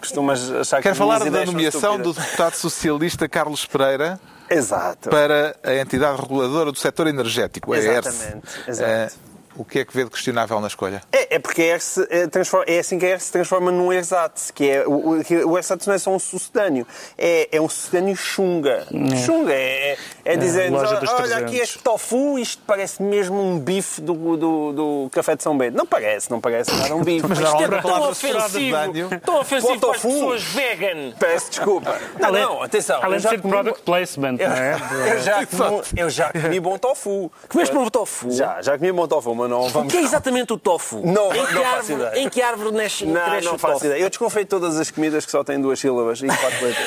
[0.00, 5.08] Costumas achar que Quer as falar da nomeação do deputado socialista Carlos Pereira Exato.
[5.08, 8.06] para a entidade reguladora do setor energético, a ERS.
[8.06, 9.14] Exatamente, exato.
[9.56, 11.02] O que é que vê de questionável na escolha?
[11.12, 13.92] É, é porque a ERS, é, transforma- é assim que a ERS se transforma num
[13.92, 16.86] ERSAT, que é, o, o, que o ERSAT não é só um sucedâneo,
[17.16, 18.86] é, é um sucedâneo chunga.
[19.24, 21.42] Chunga é, é, dizer, loja dos olha 300.
[21.44, 25.76] aqui este tofu, isto parece mesmo um bife do, do, do café de São Bento.
[25.76, 27.26] Não parece, não parece nada um bife.
[27.28, 31.12] Mas Isto é Tão ofensivo, tão ofensivo Para as pessoas vegan.
[31.18, 31.94] Peço desculpa.
[32.18, 33.00] Não, Além- não, atenção.
[33.02, 34.76] Além de já ser comi- product placement, Eu, não é?
[35.14, 37.30] eu já comi, eu já comi bom tofu.
[37.48, 38.30] Comeste bom tofu?
[38.32, 39.92] Já, já comi bom tofu, mas não O vamos...
[39.92, 41.00] que é exatamente o tofu?
[41.04, 42.18] Não, em, que não faço árvore, ideia.
[42.24, 43.86] em que árvore nasce, Não, cresce não o faço tofu?
[43.86, 44.00] ideia.
[44.02, 46.86] Eu desconfio de todas as comidas que só têm duas sílabas e quatro letras.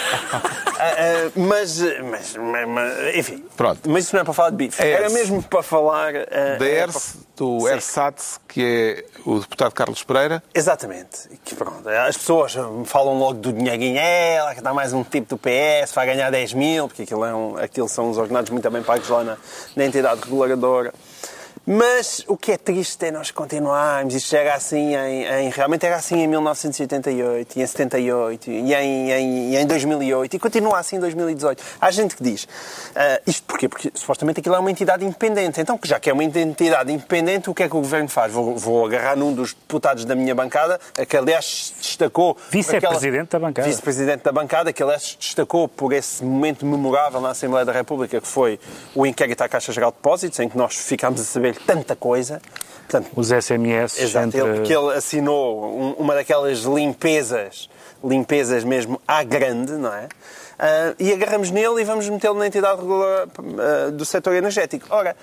[0.79, 3.43] Ah, mas, mas, mas, mas, enfim.
[3.57, 3.89] Pronto.
[3.89, 4.79] Mas isso não é para falar de bife.
[4.79, 6.13] É Era mesmo para falar...
[6.15, 7.67] ah, Da ERS, do Sim.
[7.69, 8.15] ERSAT,
[8.47, 10.43] que é o deputado Carlos Pereira.
[10.53, 11.29] Exatamente.
[11.43, 12.53] Que, pronto, as pessoas
[12.85, 13.97] falam logo do dinheirinho.
[13.97, 17.25] É, ela que dá mais um tipo do PS, vai ganhar 10 mil, porque aquilo,
[17.25, 19.37] é um, aquilo são os ordenados muito bem pagos lá na,
[19.75, 20.93] na entidade reguladora.
[21.69, 24.15] Mas o que é triste é nós continuarmos.
[24.15, 29.11] Isto era assim em, em- realmente era assim em 1988 e em 78 e em,
[29.11, 31.61] em, em 2008 e continua assim em 2018.
[31.81, 32.47] Há gente que diz
[32.95, 33.67] ah, isto porquê?
[33.67, 35.59] Porque supostamente aquilo é uma entidade independente.
[35.59, 38.31] Então, já que é uma entidade independente, o que é que o governo faz?
[38.31, 42.37] Vou, vou agarrar num dos deputados da minha bancada, que aliás destacou.
[42.49, 43.67] Vice-presidente da bancada.
[43.67, 48.27] Vice-presidente da bancada, que aliás destacou por esse momento memorável na Assembleia da República, que
[48.27, 48.57] foi
[48.95, 52.41] o inquérito à Caixa Geral de Depósitos, em que nós ficámos a saber tanta coisa.
[52.89, 54.39] Portanto, Os SMS Exato, entre...
[54.39, 57.69] ele, que ele assinou um- uma daquelas limpezas,
[58.03, 60.07] limpezas mesmo à grande, não é?
[60.57, 64.87] Ah, e agarramos nele e vamos metê-lo na entidade regular ah, do setor energético.
[64.89, 65.15] Ora,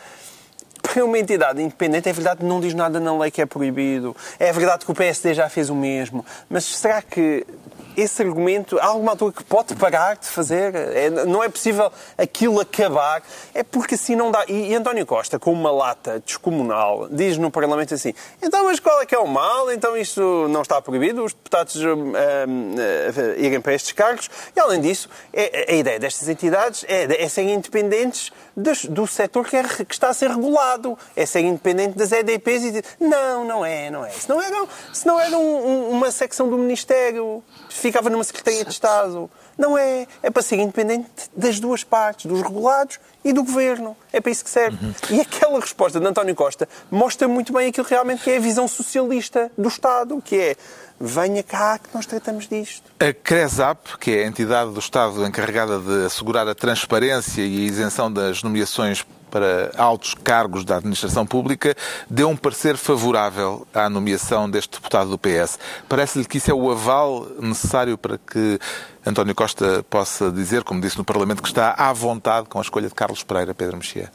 [0.83, 4.15] para uma entidade independente, é verdade que não diz nada na lei que é proibido.
[4.39, 6.25] É verdade que o PSD já fez o mesmo.
[6.51, 7.47] Mas será que
[7.97, 10.75] esse argumento, há alguma altura que pode parar de fazer?
[10.75, 13.23] É- não é possível aquilo acabar?
[13.53, 14.45] É porque assim não dá.
[14.49, 19.01] E, e António Costa, com uma lata descomunal, diz no Parlamento assim: então, mas qual
[19.01, 19.71] é que é o mal?
[19.73, 22.13] Então isto não está proibido, os deputados hum,
[22.49, 24.31] hum, eh, irem para estes cargos.
[24.55, 29.57] E além disso, é- a ideia destas entidades é, é serem independentes do setor que,
[29.57, 30.97] é que está a ser regulado.
[31.17, 34.11] É ser independente das EDPs e dizer, não, não é, não é.
[34.11, 38.65] Se não era, se não era um- um- uma secção do Ministério ficava numa Secretaria
[38.65, 39.31] de Estado.
[39.57, 40.07] Não é.
[40.23, 43.97] É para ser independente das duas partes, dos regulados e do governo.
[44.13, 44.85] É para isso que serve.
[44.85, 44.95] Uhum.
[45.11, 48.69] E aquela resposta de António Costa mostra muito bem aquilo realmente que é a visão
[48.69, 50.57] socialista do Estado, que é
[51.01, 52.83] venha cá que nós tratamos disto.
[53.01, 57.67] A CRESAP, que é a entidade do Estado encarregada de assegurar a transparência e a
[57.67, 61.75] isenção das nomeações para altos cargos da administração pública,
[62.09, 65.59] deu um parecer favorável à nomeação deste deputado do PS.
[65.89, 68.61] Parece-lhe que isso é o aval necessário para que
[69.05, 72.87] António Costa possa dizer, como disse no Parlamento, que está à vontade com a escolha
[72.87, 74.13] de Carlos Pereira, Pedro Mexia?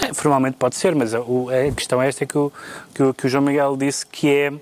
[0.00, 1.20] É, formalmente pode ser, mas a,
[1.76, 2.50] questão é esta que o,
[2.94, 4.52] que o, que o João Miguel disse, que é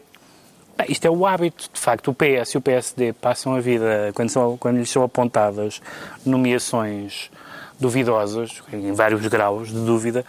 [0.88, 2.10] isto é o hábito, de facto.
[2.10, 5.80] O PS e o PSD passam a vida, quando, são, quando lhes são apontadas
[6.26, 7.30] nomeações
[7.78, 10.24] duvidosas, em vários graus de dúvida,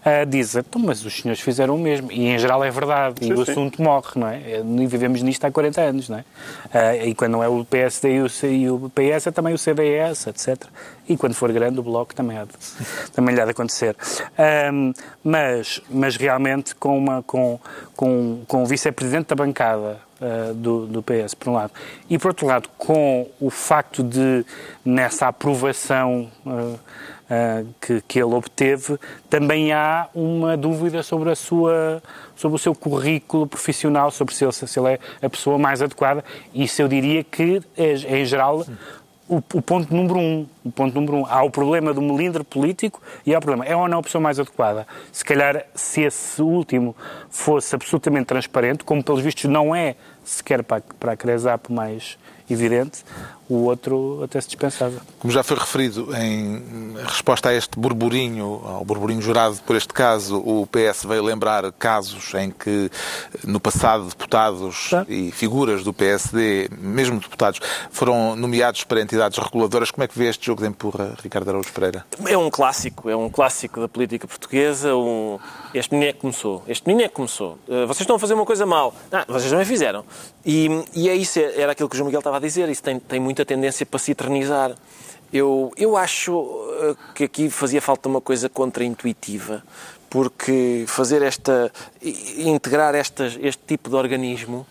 [0.00, 2.10] uh, dizem, então, mas os senhores fizeram o mesmo.
[2.12, 3.24] E em geral é verdade.
[3.24, 3.52] Sim, e o sim.
[3.52, 4.60] assunto morre, não é?
[4.60, 6.20] E vivemos nisto há 40 anos, não é?
[6.20, 9.58] Uh, e quando não é o PSD e o, e o PS, é também o
[9.58, 10.62] CDS, etc.
[11.08, 12.52] E quando for grande, o Bloco também, há de,
[13.12, 13.96] também lhe há de acontecer.
[14.72, 14.92] Um,
[15.24, 17.58] mas, mas realmente, com, uma, com,
[17.96, 21.72] com, com o vice-presidente da bancada uh, do, do PS, por um lado,
[22.08, 24.44] e por outro lado, com o facto de,
[24.84, 26.30] nessa aprovação.
[26.46, 26.78] Uh,
[27.78, 28.98] que, que ele obteve,
[29.28, 32.02] também há uma dúvida sobre, a sua,
[32.34, 36.24] sobre o seu currículo profissional, sobre se ele, se ele é a pessoa mais adequada.
[36.54, 38.64] Isso eu diria que, em geral,
[39.28, 40.46] o, ponto número um.
[40.64, 41.26] O ponto número um.
[41.26, 43.64] Há o problema do melindre político e há o problema.
[43.64, 44.86] É ou não a pessoa mais adequada?
[45.12, 46.96] Se calhar, se esse último
[47.28, 52.18] fosse absolutamente transparente, como pelos vistos não é sequer para, para a Cresap mais
[52.50, 53.04] evidente,
[53.48, 55.00] o outro até se dispensava.
[55.18, 60.38] Como já foi referido em resposta a este burburinho, ao burburinho jurado por este caso,
[60.38, 62.90] o PS veio lembrar casos em que
[63.44, 65.06] no passado deputados tá.
[65.08, 69.90] e figuras do PSD, mesmo deputados, foram nomeados para entidades reguladoras.
[69.90, 72.04] Como é que vê este jogo de empurra, Ricardo Araújo Pereira?
[72.26, 74.94] É um clássico, é um clássico da política portuguesa.
[74.94, 75.38] Um...
[75.72, 77.58] Este menino é que começou, este menino é que começou.
[77.68, 78.94] Uh, vocês estão a fazer uma coisa mal.
[79.12, 80.04] Ah, vocês também fizeram.
[80.44, 82.68] E, e é isso, era aquilo que o João Miguel estava a dizer.
[82.68, 84.74] Isso tem, tem muito muita tendência para se eternizar.
[85.32, 86.44] Eu, eu acho
[86.80, 89.62] eh, que aqui fazia falta uma coisa contraintuitiva,
[90.10, 91.70] porque fazer esta.
[92.36, 94.66] integrar estas, este tipo de organismo,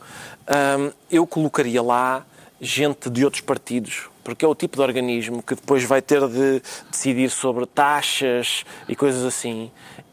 [1.11, 2.25] eu colocaria lá
[2.59, 6.61] gente de outros partidos, porque é o tipo de organismo que depois vai ter de
[6.89, 9.69] decidir sobre taxas e coisas assim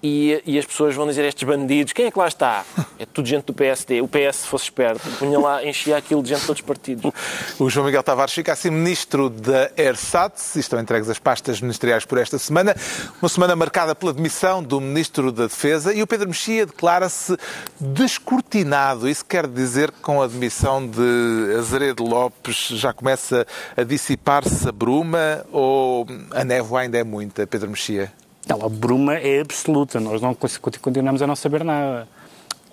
[0.07, 2.63] e, e, as pessoas vão dizer estes bandidos, quem é que lá está?
[2.97, 4.01] É tudo gente do PSD.
[4.01, 7.11] O PS, se fosse esperto, punha lá, enchia aquilo de gente de todos os partidos.
[7.59, 10.33] O João Miguel Tavares fica assim ministro da ERSAT.
[10.55, 12.75] Estão entregues as pastas ministeriais por esta semana.
[13.21, 17.37] Uma semana marcada pela demissão do ministro da Defesa e o Pedro Mexia declara-se
[17.81, 19.09] descortinado.
[19.09, 23.45] Isso quer dizer que com a demissão de Azeredo Lopes já começa
[23.77, 28.13] a dissipar-se a bruma ou a névoa ainda é muita, Pedro Mexia?
[28.49, 30.37] Não, a bruma é absoluta, nós não
[30.81, 32.07] continuamos a não saber nada.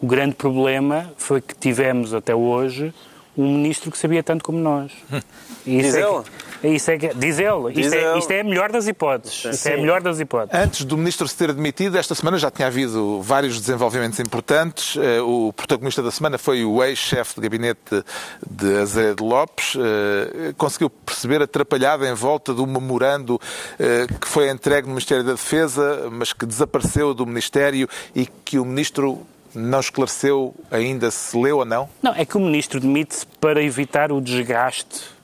[0.01, 2.93] O grande problema foi que tivemos até hoje
[3.37, 4.91] um ministro que sabia tanto como nós.
[5.65, 6.23] Diz é ele?
[6.23, 7.73] Que, isso é que, diz ele.
[7.73, 9.45] Diz isto, é, isto, é, a melhor das hipóteses.
[9.45, 10.63] Isto é a melhor das hipóteses.
[10.63, 14.95] Antes do ministro se ter demitido, esta semana já tinha havido vários desenvolvimentos importantes.
[14.97, 18.03] Eh, o protagonista da semana foi o ex-chefe de gabinete
[18.49, 19.75] de Azevedo Lopes.
[19.75, 23.39] Eh, conseguiu perceber atrapalhada em volta do memorando
[23.79, 28.59] eh, que foi entregue no Ministério da Defesa, mas que desapareceu do Ministério e que
[28.59, 31.89] o ministro não esclareceu ainda se leu ou não?
[32.01, 35.20] Não, é que o ministro demite-se para evitar o desgaste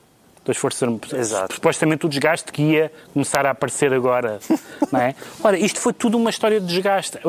[0.55, 1.11] Forças Armadas.
[1.11, 1.55] Exato.
[1.55, 4.39] Supostamente o desgaste que ia começar a aparecer agora.
[4.91, 5.15] não é?
[5.43, 7.19] Ora, isto foi tudo uma história de desgaste.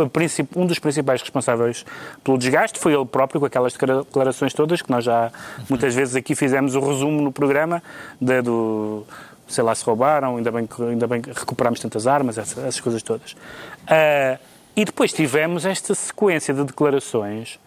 [0.55, 1.85] Um dos principais responsáveis
[2.23, 5.33] pelo desgaste foi ele próprio, com aquelas declarações todas que nós já
[5.69, 7.83] muitas vezes aqui fizemos o resumo no programa
[8.21, 9.05] de, do
[9.49, 12.81] sei lá se roubaram, ainda bem que, ainda bem que recuperámos tantas armas, essas, essas
[12.81, 13.33] coisas todas.
[13.33, 14.39] Uh,
[14.77, 17.59] e depois tivemos esta sequência de declarações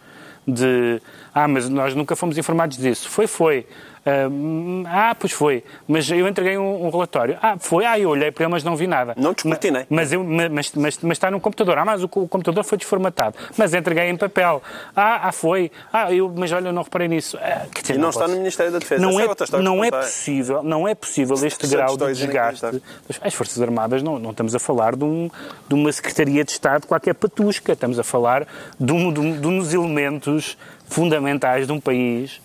[0.47, 1.01] de
[1.33, 3.09] ah, mas nós nunca fomos informados disso.
[3.09, 3.65] Foi, foi.
[4.01, 5.63] Uh, ah, pois foi.
[5.87, 7.37] Mas eu entreguei um, um, relatório.
[7.41, 7.85] Ah, foi.
[7.85, 9.13] Ah, eu olhei para ele, mas não vi nada.
[9.15, 9.85] Não descortinei.
[9.89, 11.77] Mas, eu, mas, mas, mas, está no computador.
[11.77, 13.37] Ah, mas o, o, computador foi desformatado.
[13.55, 14.61] Mas entreguei em papel.
[14.95, 15.71] Ah, ah foi.
[15.93, 17.37] Ah, eu, mas olha, eu não reparei nisso.
[17.39, 19.01] Ah, dizer, e não, não está no Ministério da Defesa.
[19.01, 22.81] Não, é, é não é possível, não é possível este grau de desgaste.
[23.21, 25.29] As Forças Armadas, não, não estamos a falar de, um,
[25.67, 27.73] de uma Secretaria de Estado qualquer patusca.
[27.73, 28.47] Estamos a falar
[28.79, 32.41] de um, de um, de um dos elementos fundamentais de um país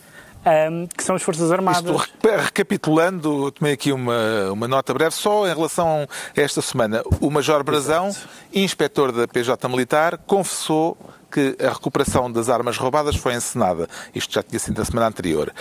[0.47, 1.85] um, que são as Forças Armadas.
[1.85, 7.03] Isto, recapitulando, tomei aqui uma, uma nota breve, só em relação a esta semana.
[7.21, 8.29] O Major Brazão, Exato.
[8.55, 10.97] inspetor da PJ Militar, confessou
[11.31, 13.89] que a recuperação das armas roubadas foi encenada.
[14.15, 15.53] Isto já tinha sido na semana anterior.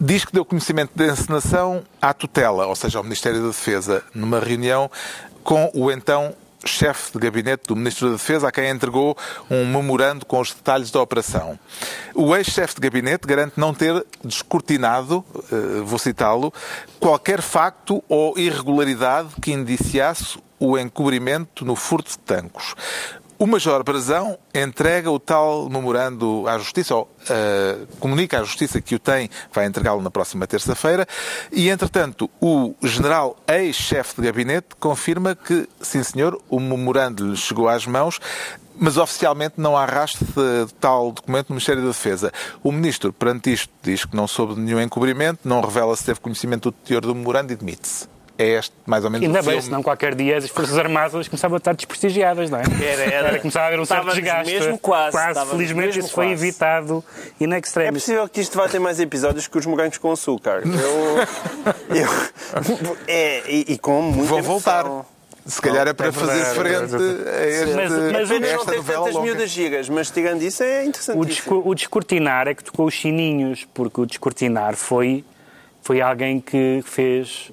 [0.00, 4.38] diz que deu conhecimento da encenação à tutela, ou seja, ao Ministério da Defesa, numa
[4.38, 4.90] reunião
[5.42, 6.34] com o então
[6.64, 9.16] chefe de gabinete do Ministro da Defesa, a quem entregou
[9.50, 11.58] um memorando com os detalhes da operação.
[12.14, 16.52] O ex-chefe de gabinete garante não ter descortinado, eh, vou citá-lo,
[16.98, 22.74] qualquer facto ou irregularidade que indiciasse o encobrimento no furto de tancos.
[23.40, 28.96] O Major Brazão entrega o tal memorando à Justiça, ou uh, comunica à Justiça que
[28.96, 31.06] o tem, vai entregá-lo na próxima terça-feira,
[31.52, 37.68] e, entretanto, o General ex-chefe de gabinete confirma que, sim senhor, o memorando lhe chegou
[37.68, 38.18] às mãos,
[38.74, 42.32] mas oficialmente não há rastro de tal documento no Ministério da Defesa.
[42.60, 46.18] O Ministro, perante isto, diz que não soube de nenhum encobrimento, não revela se teve
[46.18, 49.50] conhecimento do teor do memorando e demite-se é este, mais ou menos, Ainda o bem,
[49.54, 49.62] filme.
[49.64, 52.62] senão qualquer dia as Forças Armadas começavam a estar desprestigiadas, não é?
[52.84, 53.38] Era, era.
[53.40, 54.52] começava a haver um certo desgaste.
[54.52, 57.04] mesmo quase, Quase, felizmente mesmo isso foi evitado
[57.40, 58.02] in É extremis.
[58.02, 60.62] possível que isto vai ter mais episódios que os morangos com açúcar.
[60.64, 61.96] Eu.
[61.96, 64.84] eu é, e, e com muita Vão voltar.
[65.46, 68.38] Se calhar é para é fazer verdade, frente é a, este, Mas- mas a o-
[68.38, 71.24] Pena não esta tem tantas miúdas gigas, mas tirando isso é O, interessantíssimo.
[71.24, 75.24] desco- o descortinar é que tocou os sininhos, porque o descortinar foi,
[75.82, 77.50] foi alguém que fez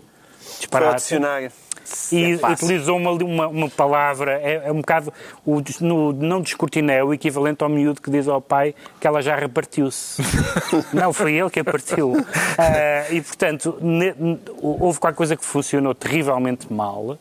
[0.69, 0.93] Para disparar.
[0.93, 1.51] adicionar.
[2.11, 5.13] E É utilizou uma, uma, uma palavra, é, é um bocado,
[5.45, 9.21] o, no, não descortinar é o equivalente ao miúdo que diz ao pai que ela
[9.21, 10.21] já repartiu-se.
[10.91, 12.13] não, foi ele que a partiu.
[12.57, 14.15] Ah, e, portanto, ne-
[14.59, 17.17] houve qualquer coisa que funcionou terrivelmente mal.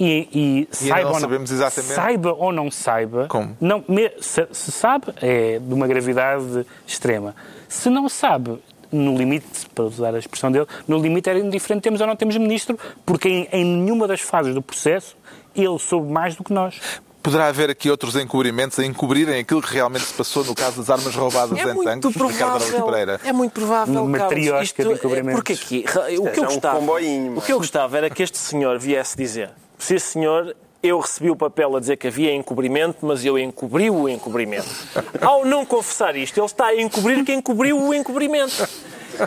[0.00, 3.56] E, e saiba, não ou sabemos exatamente saiba ou não saiba, Como?
[3.60, 3.84] Não,
[4.20, 7.34] se, se sabe, é de uma gravidade extrema.
[7.68, 12.00] Se não sabe, no limite, para usar a expressão dele, no limite era indiferente temos
[12.00, 15.16] ou não temos ministro, porque em, em nenhuma das fases do processo
[15.54, 16.80] ele soube mais do que nós.
[17.22, 20.88] Poderá haver aqui outros encobrimentos a encobrirem aquilo que realmente se passou no caso das
[20.88, 22.84] armas roubadas É em tanques de Ricardo Araújo.
[22.84, 23.20] Pereira.
[23.24, 24.18] É muito provável, Uma
[24.62, 25.34] Isto de é- encobrimentos.
[25.34, 28.38] Porque aqui, o que é eu um gostava, o que eu gostava era que este
[28.38, 33.24] senhor viesse dizer: Sim, senhor, eu recebi o papel a dizer que havia encobrimento, mas
[33.24, 34.68] eu encobri o encobrimento.
[35.20, 38.68] Ao não confessar isto, ele está a encobrir quem encobriu o encobrimento.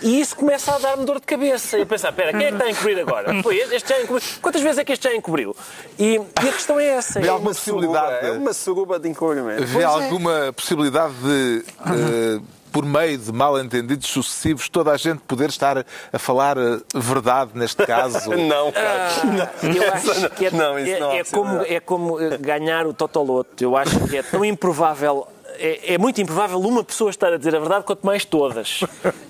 [0.02, 1.78] E isso começa a dar-me dor de cabeça.
[1.78, 3.43] Eu pensar, espera, quem é que está a encobrir agora?
[3.43, 4.30] Foi este, este já encobriu.
[4.41, 5.56] Quantas vezes é que este já encobriu?
[5.99, 7.20] E, e a questão é essa.
[7.20, 8.26] Vê É alguma uma possibilidade?
[8.26, 9.66] É uma suruba de encobrimento.
[9.66, 12.39] Vê alguma possibilidade de, eh,
[12.72, 17.86] por meio de mal-entendidos sucessivos, toda a gente poder estar a falar eh, verdade neste
[17.86, 18.30] caso?
[18.36, 19.51] Não, cara.
[19.63, 22.93] Eu acho que é, Não, isso é- não é como, é como eh, ganhar o
[22.93, 23.63] Totoloto.
[23.63, 25.28] Eu acho que é tão improvável.
[25.63, 28.80] É, é muito improvável uma pessoa estar a dizer a verdade, quanto mais todas.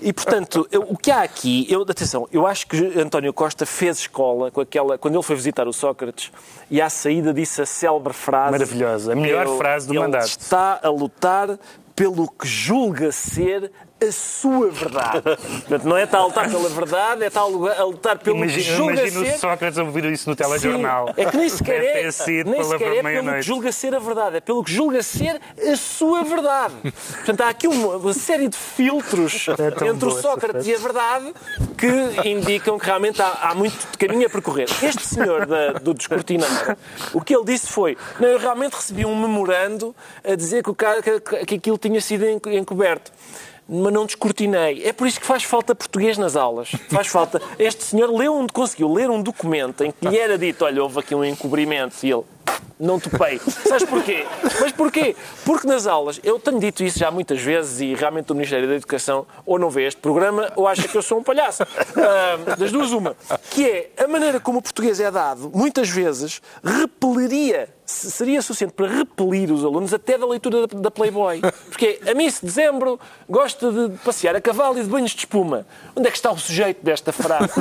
[0.00, 1.66] E, portanto, eu- o que há aqui...
[1.68, 5.66] Eu, atenção, eu acho que António Costa fez escola com aquela, quando ele foi visitar
[5.68, 6.30] o Sócrates
[6.70, 8.52] e à saída disse a célebre frase...
[8.52, 10.24] Maravilhosa, a melhor Ele- frase do ele mandato.
[10.26, 11.58] está a lutar
[11.94, 13.70] pelo que julga ser
[14.08, 15.22] a sua verdade.
[15.68, 18.76] Portanto, não é estar a lutar pela verdade, é estar a lutar pelo que Imagino,
[18.76, 19.34] julga imagino ser...
[19.34, 21.06] o Sócrates a ouvir isso no telejornal.
[21.08, 24.36] Sim, é que nem sequer é, nem sequer é pelo que julga ser a verdade,
[24.36, 25.40] é pelo que julga ser
[25.70, 26.74] a sua verdade.
[26.82, 29.46] Portanto, há aqui uma, uma série de filtros
[29.82, 31.32] É entre o Sócrates e a verdade
[31.76, 34.68] que indicam que realmente há, há muito caminho a percorrer.
[34.82, 36.76] Este senhor da- do descortinar,
[37.12, 39.94] o que ele disse foi: não, eu realmente recebi um memorando
[40.24, 43.12] a dizer que, o cara, que, que aquilo tinha sido enco- encoberto.
[43.68, 44.82] Mas não descortinei.
[44.84, 46.70] É por isso que faz falta português nas aulas.
[46.90, 47.40] Faz falta.
[47.58, 50.98] Este senhor leu um, conseguiu ler um documento em que lhe era dito: olha, houve
[51.00, 51.94] aqui um encobrimento.
[52.02, 52.24] E ele,
[52.82, 53.38] não topei.
[53.38, 54.26] Sabes porquê?
[54.60, 55.14] Mas porquê?
[55.44, 58.74] Porque nas aulas, eu tenho dito isso já muitas vezes e realmente o Ministério da
[58.74, 61.62] Educação ou não vê este programa ou acha que eu sou um palhaço.
[61.96, 63.16] Ah, das duas, uma.
[63.50, 68.88] Que é a maneira como o português é dado, muitas vezes repeliria, seria suficiente para
[68.88, 71.40] repelir os alunos até da leitura da, da Playboy.
[71.68, 75.66] Porque a Miss Dezembro gosta de passear a cavalo e de banhos de espuma.
[75.94, 77.52] Onde é que está o sujeito desta frase?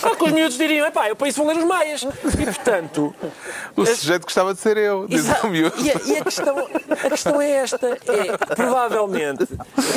[0.00, 2.02] Só que os miúdos diriam, epá, eu para isso vou ler os maias.
[2.02, 3.14] E, portanto,
[3.76, 5.46] O sujeito gostava de ser eu, diz Exato.
[5.46, 5.74] o miúdo.
[5.78, 9.46] E, a, e a questão, a questão é esta: é provavelmente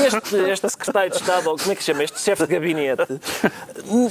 [0.05, 2.03] este, este secretário de Estado, ou como é que se chama?
[2.03, 3.19] Este chefe de gabinete,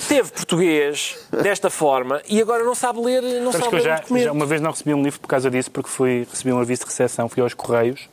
[0.08, 4.02] teve português desta forma e agora não sabe ler, não Sabes sabe que eu ler
[4.18, 6.60] já, já uma vez não recebi um livro por causa disso, porque fui, recebi um
[6.60, 8.08] aviso de recepção, fui aos Correios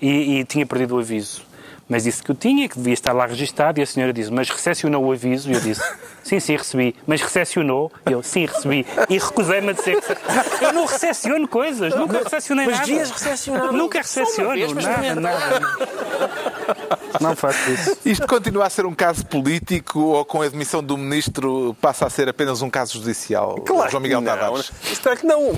[0.00, 1.42] e, e tinha perdido o aviso.
[1.92, 4.48] Mas disse que eu tinha, que devia estar lá registado, e a senhora disse, mas
[4.48, 5.50] recepcionou o aviso?
[5.50, 5.82] E eu disse,
[6.24, 6.96] sim, sim, recebi.
[7.06, 7.92] Mas recepcionou?
[8.08, 8.86] E eu, sim, recebi.
[9.10, 10.64] E recusei-me a dizer que...
[10.64, 12.86] Eu não recepciono coisas, nunca recepcionei Mas nada.
[12.86, 13.72] devias recepcionar.
[13.74, 15.60] Nunca Só uma recepciono, vez, mas nada, é nada.
[17.20, 17.98] Não faço isso.
[18.06, 22.10] Isto continua a ser um caso político ou com a admissão do ministro passa a
[22.10, 23.56] ser apenas um caso judicial?
[23.90, 24.38] João Miguel que não.
[24.38, 24.72] Tavares.
[24.90, 25.52] Espero que não.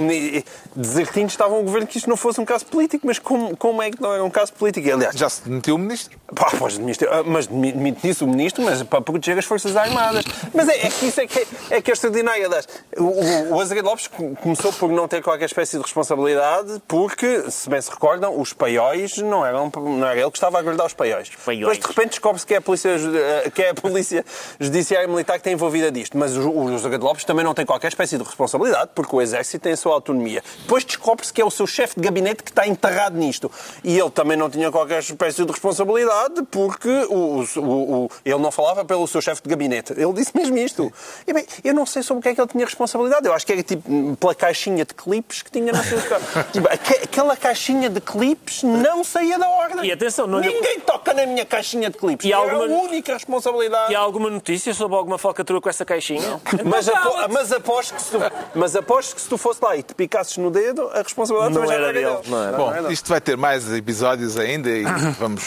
[0.74, 3.90] Desertinhos estavam o governo que isto não fosse um caso político, mas como, como é
[3.92, 4.90] que não era um caso político?
[4.90, 6.18] Aliás, Já se demitiu o ministro?
[6.34, 10.24] Pá, pois, ah, mas demitiu-se o ministro, mas para proteger as Forças Armadas.
[10.54, 12.46] Mas é, é que isso é que é, é, que é extraordinário.
[12.46, 12.66] Aliás,
[12.96, 14.08] o, o, Azevedo Lopes
[14.42, 19.18] começou por não ter qualquer espécie de responsabilidade, porque, se bem se recordam, os paióis
[19.18, 21.28] não eram não era ele que estava a guardar os paióis.
[21.44, 21.60] Paióis.
[21.60, 24.24] Depois, de repente, descobre-se que é a polícia, eh, que é a polícia
[24.58, 26.16] judiciária militar que está envolvida disto.
[26.16, 29.62] Mas o, o Azevedo Lopes também não tem qualquer espécie de responsabilidade, porque o Exército
[29.62, 30.42] tem a sua autonomia.
[30.62, 33.50] Depois descobre-se que é o seu chefe de gabinete que está enterrado nisto.
[33.82, 36.13] E ele também não tinha qualquer espécie de responsabilidade,
[36.50, 39.92] porque o, o, ele não falava pelo seu chefe de gabinete.
[39.92, 40.92] Ele disse mesmo isto.
[41.26, 43.26] E bem, eu não sei sobre o que é que ele tinha responsabilidade.
[43.26, 45.98] Eu acho que era tipo pela caixinha de clipes que tinha na sua
[46.52, 49.84] tipo, Aquela caixinha de clipes não saía da ordem.
[49.86, 52.24] E atenção, não Ninguém toca na minha caixinha de clipes.
[52.26, 53.92] E E alguma- Era a única responsabilidade.
[53.92, 56.40] E há alguma notícia sobre alguma falcatrua com essa caixinha?
[56.64, 58.18] Mas, Então, apo mas, aposto que se tu,
[58.54, 61.62] mas aposto que se tu fosse lá e te picasses no dedo, a responsabilidade Não
[61.62, 62.30] também era era dele, dele.
[62.30, 62.56] não era.
[62.56, 62.92] Bom, Não era.
[62.92, 64.84] isto vai ter mais episódios ainda e
[65.18, 65.42] vamos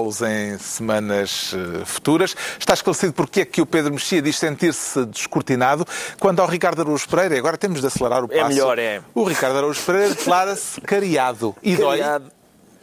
[0.00, 2.34] analisá-los em semanas eh, futuras.
[2.58, 5.86] Está esclarecido porque é que o Pedro Mexia diz sentir-se descortinado.
[6.18, 8.40] Quanto ao Ricardo Araújo Pereira, agora temos de acelerar o passo.
[8.40, 9.02] É melhor, é.
[9.14, 11.54] O Ricardo Araújo Pereira declara-se cariado.
[11.62, 12.00] E dói?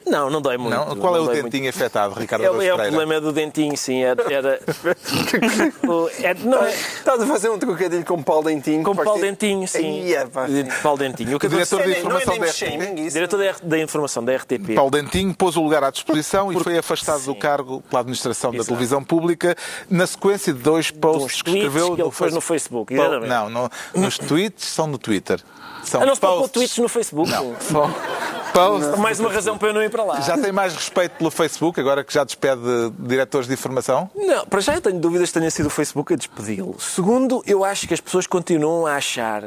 [0.09, 0.75] Não, não dói muito.
[0.75, 0.95] Não?
[0.95, 3.75] Qual é Não o dói dentinho afetado, Ricardo É, o- é o problema do dentinho,
[3.77, 4.03] sim.
[4.03, 4.59] Era, era...
[5.87, 8.83] O- é- não, é- Estás a fazer um trocadilho com Paulo Dentinho.
[8.83, 10.11] com Paulo Parece- Dentinho, sim.
[10.13, 10.45] É, pá.
[10.81, 11.35] Paulo Dentinho.
[11.35, 13.13] O que Diretor Não é informação nem da isso.
[13.13, 14.75] Diretor da, da informação da RTP.
[14.75, 17.39] Paulo Dentinho pôs o lugar à disposição e foi afastado do Sim.
[17.39, 18.67] cargo pela administração da Exato.
[18.69, 19.55] televisão pública
[19.89, 23.27] na sequência de dois posts que escreveu que ele pôs no Facebook, exatamente.
[23.29, 25.39] Não, no- nos tweets são no Twitter.
[25.83, 26.51] São Ah, não se posts.
[26.51, 27.29] tweets no Facebook?
[27.31, 27.93] São
[28.57, 28.99] posts.
[28.99, 30.21] Mais uma razão para eu não ir para lá.
[30.21, 32.61] Já tem mais respeito pelo Facebook, agora que já despede
[32.97, 34.09] diretores de informação?
[34.15, 36.75] Não, para já eu tenho dúvidas que tenha sido o Facebook a despedi-lo.
[36.79, 39.43] Segundo, eu acho que as pessoas continuam a achar.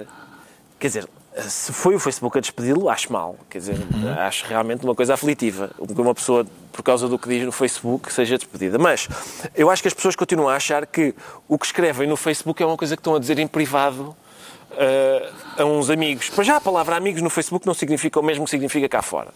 [0.79, 1.09] Quer dizer,
[1.39, 3.37] se foi o Facebook a despedi-lo, acho mal.
[3.49, 3.77] Quer dizer,
[4.19, 5.71] acho realmente uma coisa aflitiva.
[5.77, 8.79] Que uma pessoa, por causa do que diz no Facebook, seja despedida.
[8.79, 9.09] Mas
[9.55, 11.15] eu acho que as pessoas continuam a achar que
[11.49, 14.17] o que escrevem no Facebook é uma coisa que estão a dizer em privado.
[14.83, 16.31] Eh, a uns amigos.
[16.31, 19.29] Para já a palavra amigos no Facebook não significa o mesmo que significa cá fora.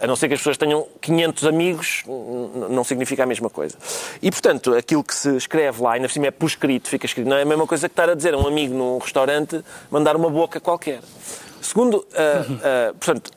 [0.00, 2.02] A não ser que as pessoas tenham 500 amigos,
[2.68, 3.76] não significa a mesma coisa.
[4.20, 7.28] E, portanto, aquilo que se escreve lá, ainda por cima é por escrito, fica escrito,
[7.28, 10.16] não é a mesma coisa que estar a dizer a um amigo num restaurante, mandar
[10.16, 11.00] uma boca qualquer.
[11.60, 13.30] Segundo, ah, ah, portanto,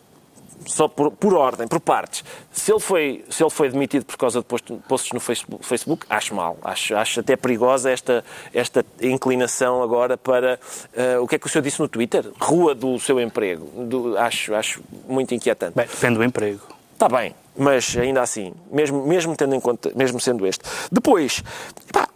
[0.66, 2.24] só por, por ordem, por partes.
[2.52, 6.06] Se ele, foi, se ele foi demitido por causa de post- posts no Facebook, Facebook,
[6.10, 6.58] acho mal.
[6.64, 10.60] Acho, acho até perigosa esta, esta inclinação agora para
[10.96, 12.26] ah, o que é que o senhor disse no Twitter?
[12.40, 13.66] Rua do seu emprego.
[13.86, 15.76] Do- acho, acho muito inquietante.
[15.76, 16.62] Bem, depende do emprego.
[16.94, 20.64] Está bem, mas ainda assim, mesmo, mesmo tendo em conta, mesmo sendo este.
[20.92, 21.44] Depois,
[21.92, 22.08] pá,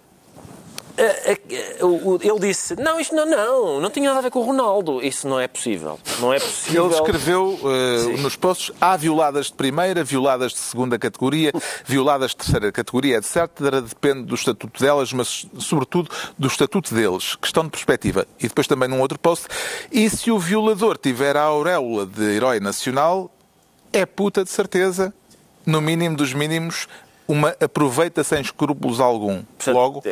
[0.97, 5.03] ele disse: Não, isto não, não, não tinha nada a ver com o Ronaldo.
[5.03, 5.99] Isso não é possível.
[6.19, 6.85] Não é possível.
[6.85, 11.51] Ele escreveu eh, nos posts: há violadas de primeira, violadas de segunda categoria,
[11.85, 13.49] violadas de terceira categoria, etc.
[13.87, 17.35] Depende do estatuto delas, mas sobretudo do estatuto deles.
[17.35, 18.25] Questão de perspectiva.
[18.39, 19.47] E depois também num outro post:
[19.91, 23.29] e se o violador tiver a auréola de herói nacional,
[23.91, 25.13] é puta de certeza,
[25.65, 26.87] no mínimo dos mínimos,
[27.27, 29.43] uma aproveita sem escrúpulos algum.
[29.67, 30.03] Logo,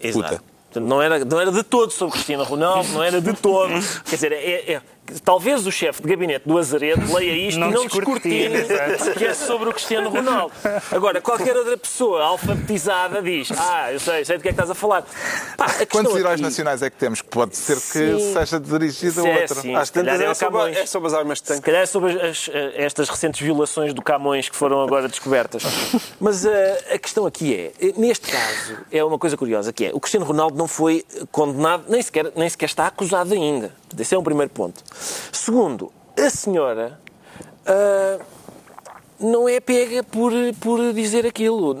[0.00, 0.28] Exato.
[0.36, 0.50] puta.
[0.70, 3.72] Portanto, não era, não era de todo sobre Cristiano Ronaldo, não era de todo.
[4.08, 4.82] Quer dizer, é, é-
[5.24, 8.54] talvez o chefe de gabinete do Azaredo leia isto Não e não descortine,
[9.16, 10.52] que é sobre o Cristiano Ronaldo.
[10.90, 14.70] Agora, qualquer outra pessoa alfabetizada diz: Ah, eu sei, sei do que é que estás
[14.70, 15.04] a falar.
[15.56, 17.22] Pá, a quantos heróis aqui- nacionais é que temos?
[17.22, 17.80] Que pode ser que
[18.18, 18.32] Sim.
[18.34, 19.60] seja dirigido a Sim, outro.
[19.60, 19.74] sim.
[19.74, 20.76] Às Se calhar tantas é é o sobre, Camões.
[20.76, 21.64] é sobre as armas de Se tanque.
[21.66, 25.62] calhar é sobre as- as- estas recentes violações do Camões que foram agora descobertas.
[26.20, 30.00] Mas eh, a questão aqui é, neste caso, é uma coisa curiosa, que é, o
[30.00, 33.72] Cristiano Ronaldo não foi condenado, nem sequer, nem sequer está acusado ainda.
[33.98, 34.82] Esse é o primeiro ponto.
[35.32, 37.00] Segundo, a senhora...
[37.66, 38.18] ah,
[39.20, 41.76] não é pega por, por dizer aquilo.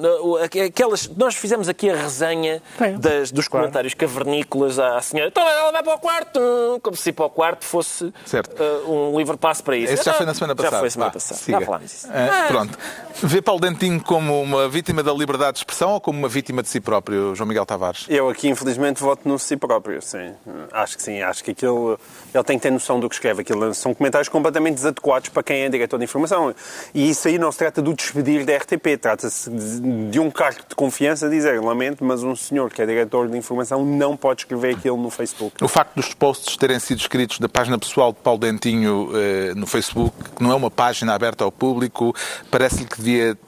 [0.66, 2.62] Aquelas, nós fizemos aqui a resenha
[2.98, 3.64] das- dos claro.
[3.66, 5.28] comentários cavernícolas à senhora.
[5.30, 8.54] Então ela vai para o quarto, como se ir para o quarto fosse Certo.
[8.62, 9.92] ah, um livre passo para isso.
[9.92, 10.76] Esse já Ah, foi na semana passada.
[10.76, 11.40] Já foi semana passada.
[11.40, 11.60] siga.
[11.60, 12.08] Já falámos disso.
[12.10, 12.78] Ah, Ah, pronto.
[13.22, 16.68] Vê Paulo Dentinho como uma vítima da liberdade de expressão ou como uma vítima de
[16.68, 18.06] si próprio, João Miguel Tavares?
[18.08, 20.32] Eu aqui, infelizmente, voto no si próprio, sim.
[20.72, 21.20] Acho que sim.
[21.22, 21.98] Acho que aquilo...
[22.34, 23.42] Ele tem que ter noção do que escreve.
[23.42, 26.54] Aquilo são comentários completamente desadequados para quem é diretor de informação.
[26.94, 28.98] E isso aí não se trata do despedir da RTP.
[29.00, 33.28] Trata-se de, de um cargo de confiança dizer, lamento, mas um senhor que é diretor
[33.28, 35.62] de informação não pode escrever aquilo no Facebook.
[35.62, 39.66] O facto dos posts terem sido escritos da página pessoal de Paulo Dentinho eh, no
[39.66, 42.14] Facebook, que não é uma página aberta ao público,
[42.50, 43.38] parece-lhe que devia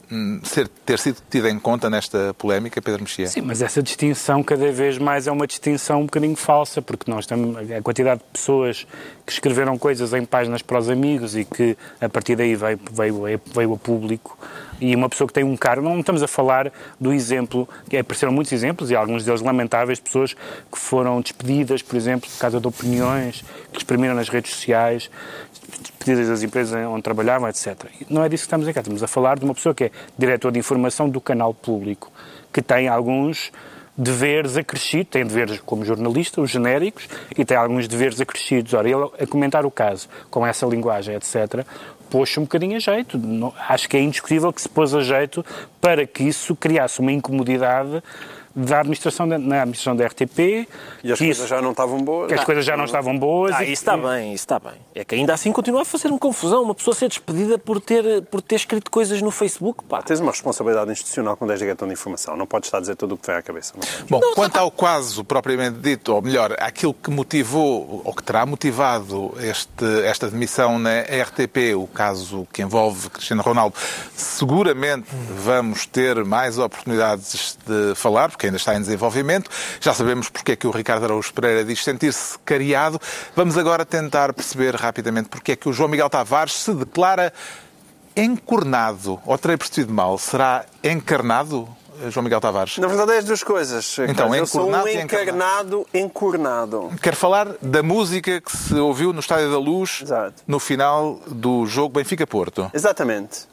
[0.44, 3.26] ser, ter sido tida em conta nesta polémica, Pedro Mexia?
[3.26, 7.26] Sim, mas essa distinção cada vez mais é uma distinção um bocadinho falsa, porque nós
[7.26, 8.86] temos a quantidade de pessoas
[9.24, 13.40] que escreveram coisas em páginas para os amigos e que a partir daí veio, veio,
[13.54, 14.38] veio a público
[14.82, 18.32] e uma pessoa que tem um cargo, não estamos a falar do exemplo, que apareceram
[18.32, 22.66] muitos exemplos e alguns deles lamentáveis, pessoas que foram despedidas, por exemplo, por causa de
[22.66, 25.08] opiniões que exprimiram nas redes sociais,
[25.80, 27.86] despedidas das empresas onde trabalhavam, etc.
[28.08, 29.90] Não é disso que estamos a cá, estamos a falar de uma pessoa que é
[30.16, 32.12] diretor de informação do canal público,
[32.52, 33.52] que tem alguns
[33.96, 38.72] deveres acrescidos, tem deveres como jornalista, os genéricos, e tem alguns deveres acrescidos.
[38.74, 41.64] Ora, ele, a comentar o caso com essa linguagem, etc.,
[42.10, 43.18] pôs-se um bocadinho a jeito.
[43.68, 45.44] Acho que é indiscutível que se pôs a jeito
[45.80, 48.02] para que isso criasse uma incomodidade
[48.54, 50.68] da administração da, na administração da RTP.
[51.02, 52.28] E as coisas isso, já não estavam boas.
[52.28, 53.52] Que as coisas já não estavam boas.
[53.54, 54.74] Ah, e, isso está bem, isso está bem.
[54.94, 58.42] É que ainda assim continua a fazer-me confusão uma pessoa ser despedida por ter, por
[58.42, 59.84] ter escrito coisas no Facebook.
[59.84, 60.02] Pá.
[60.02, 62.36] Tens uma responsabilidade institucional quando és diretor de informação.
[62.36, 63.74] Não podes estar a dizer tudo o que vem à cabeça.
[64.08, 68.44] Bom, não, quanto ao caso propriamente dito, ou melhor, aquilo que motivou, ou que terá
[68.44, 73.76] motivado este, esta demissão na RTP, o caso que envolve Cristiano Ronaldo,
[74.14, 79.50] seguramente vamos ter mais oportunidades de falar, porque ainda está em desenvolvimento.
[79.80, 83.00] Já sabemos porque é que o Ricardo Araújo Pereira diz sentir-se cariado.
[83.34, 87.32] Vamos agora tentar perceber rapidamente porque é que o João Miguel Tavares se declara
[88.16, 89.20] encornado.
[89.24, 90.18] Ou terei percebido mal?
[90.18, 91.68] Será encarnado?
[92.10, 92.78] João Miguel Tavares?
[92.78, 93.96] Na verdade é as duas coisas.
[94.08, 96.90] Então, eu sou um encarnado, encornado.
[97.00, 100.42] Quero falar da música que se ouviu no Estádio da Luz Exato.
[100.46, 102.70] no final do jogo Benfica-Porto.
[102.74, 103.51] Exatamente.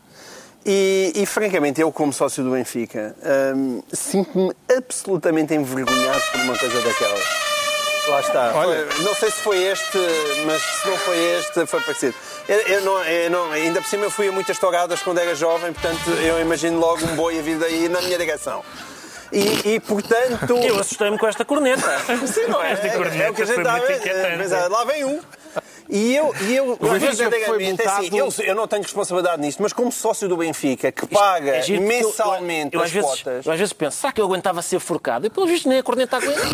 [0.65, 3.15] E, e, francamente, eu, como sócio do Benfica,
[3.55, 7.23] hum, sinto-me absolutamente envergonhado por uma coisa daquelas.
[8.09, 8.51] Lá está.
[8.55, 8.85] Olha.
[9.03, 9.97] Não sei se foi este,
[10.45, 12.15] mas se não foi este, foi parecido.
[12.47, 15.35] Eu, eu, não, eu não, ainda por cima, eu fui a muitas touradas quando era
[15.35, 18.63] jovem, portanto, eu imagino logo um boi a vir daí na minha direção.
[19.31, 20.57] E, e, portanto.
[20.57, 21.99] Eu assustei-me com esta corneta.
[22.25, 22.71] Sim, não é?
[22.71, 24.69] Esta corneta é, o que a gente está a ver.
[24.69, 25.21] Lá vem um.
[25.89, 29.91] E eu, e eu verdadeiramente, é assim, eu, eu não tenho responsabilidade nisto, mas como
[29.91, 33.45] sócio do Benfica, que paga é mensalmente eu, eu, as vezes, cotas...
[33.45, 35.25] Eu às vezes penso, será que eu aguentava ser forcado?
[35.25, 36.41] E pelo visto nem a corneta aguenta.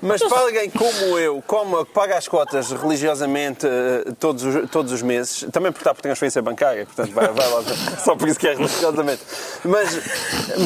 [0.00, 5.02] mas para alguém como eu, como paga as cotas religiosamente eh, todos os, todos os
[5.02, 7.64] meses, também porque está por transferência bancária, portanto vai, vai lá,
[7.98, 9.22] só por isso que é religiosamente.
[9.64, 10.00] Mas,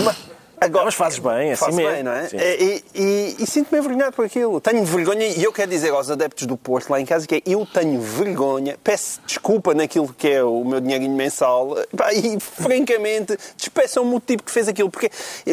[0.05, 0.28] mas
[0.61, 1.93] Agora, mas fazes bem, assim mesmo.
[1.93, 2.29] bem, não é?
[2.33, 4.61] E, e, e sinto-me envergonhado por aquilo.
[4.61, 7.43] Tenho vergonha, e eu quero dizer aos adeptos do Porto lá em casa que é,
[7.47, 11.77] eu tenho vergonha, peço desculpa naquilo que é o meu dinheirinho mensal
[12.13, 14.91] e, francamente, despeçam-me o tipo que fez aquilo.
[14.91, 15.11] Porque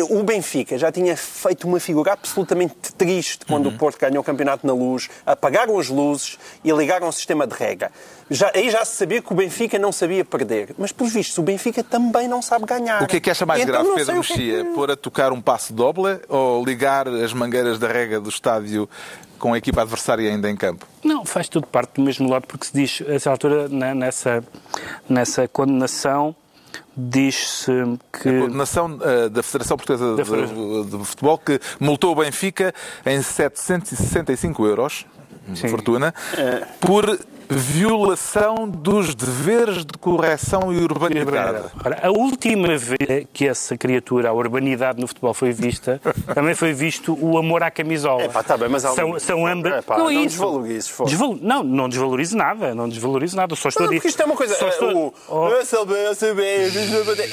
[0.10, 3.76] o Benfica já tinha feito uma figura absolutamente triste quando uhum.
[3.76, 7.56] o Porto ganhou o campeonato na luz, apagaram as luzes e ligaram o sistema de
[7.56, 7.92] rega.
[8.30, 10.74] Já, aí já se sabia que o Benfica não sabia perder.
[10.78, 13.04] Mas, pelos vistos, o Benfica também não sabe ganhar.
[13.04, 14.64] O que é que acha mais então, grave, Pedro Mexia?
[14.64, 14.74] Que...
[14.74, 18.90] Pôr a tocar um passo doble ou ligar as mangueiras da rega do estádio
[19.38, 20.88] com a equipa adversária ainda em campo?
[21.04, 24.44] Não, faz tudo parte do mesmo lado, porque se diz, a essa altura, nessa,
[25.08, 26.36] nessa condenação,
[26.98, 27.72] diz-se
[28.12, 28.30] que...
[28.30, 32.74] A condenação uh, da Federação Portuguesa de, de, de, Futebol que multou o Benfica
[33.06, 35.06] em 765 euros,
[35.54, 35.68] Sim.
[35.68, 36.66] fortuna, é.
[36.80, 37.20] por
[37.50, 41.70] violação dos deveres de correção e urbanidade.
[41.84, 46.02] Ora, a última vez que essa criatura, a urbanidade no futebol foi vista,
[46.34, 48.24] também foi visto o amor à camisola.
[48.24, 49.74] É pá, tá bem, mas são, são ambas...
[49.74, 51.06] É pá, não, não desvalorizo.
[51.06, 51.38] Desval...
[51.42, 54.08] Não, não desvalorizo nada, não desvalorizo nada, só estou não, a dizer...
[54.08, 55.14] isto é uma coisa, estou...
[55.30, 56.44] o, o SLB, o SLB,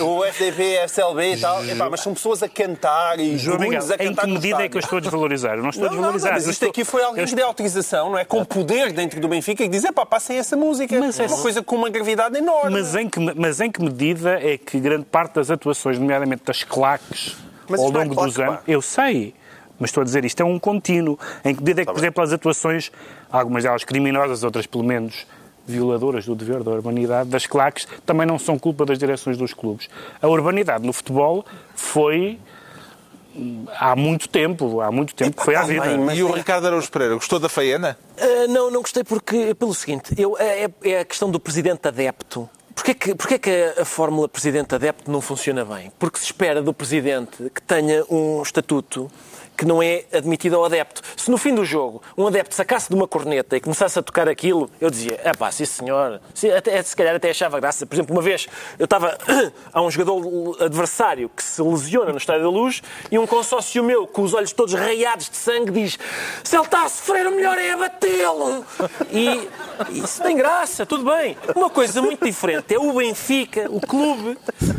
[0.01, 3.99] o FDP, FCLB e tal, é pá, mas são pessoas a cantar e Miguel, a
[3.99, 5.57] cantar em que medida é que eu estou a desvalorizar?
[5.57, 6.31] Eu não estou não, a desvalorizar.
[6.33, 6.69] Não, mas isto estou...
[6.71, 8.25] aqui foi alguém que deu autorização, não é?
[8.25, 10.99] Com poder dentro do Benfica e dizer, pá, passem essa música.
[10.99, 12.71] Mas é uma coisa com uma gravidade enorme.
[12.71, 16.63] Mas em, que, mas em que medida é que grande parte das atuações, nomeadamente das
[16.65, 17.37] claques,
[17.69, 18.61] mas ao longo dos anos...
[18.67, 19.35] Eu sei,
[19.79, 21.19] mas estou a dizer, isto é um contínuo.
[21.45, 22.93] Em que medida é que, tá por exemplo, as atuações,
[23.31, 25.27] algumas delas criminosas, outras pelo menos
[25.67, 29.89] violadoras do dever da urbanidade, das claques, também não são culpa das direções dos clubes.
[30.21, 31.45] A urbanidade no futebol
[31.75, 32.39] foi
[33.79, 36.15] há muito tempo, há muito tempo que foi à vida.
[36.15, 37.99] E o Ricardo Araújo Pereira, gostou da Faiana?
[38.19, 42.49] Uh, não, não gostei porque, pelo seguinte, eu, é, é a questão do presidente adepto.
[42.75, 45.93] Porquê que, porquê que a fórmula presidente adepto não funciona bem?
[45.99, 49.11] Porque se espera do presidente que tenha um estatuto
[49.57, 51.03] que não é admitido ao adepto.
[51.17, 54.29] Se no fim do jogo um adepto sacasse de uma corneta e começasse a tocar
[54.29, 57.87] aquilo, eu dizia, é pá, sim senhor, se, até, se calhar até achava graça.
[57.87, 58.49] Por exemplo, uma vez
[58.79, 59.17] eu estava
[59.73, 64.07] a um jogador adversário que se lesiona no Estádio da Luz e um consórcio meu,
[64.07, 65.99] com os olhos todos raiados de sangue, diz
[66.43, 68.65] se ele está a sofrer, o melhor é abatê-lo.
[69.13, 69.49] E
[69.91, 71.37] isso tem graça, tudo bem.
[71.55, 74.39] Uma coisa muito diferente é o Benfica, o clube,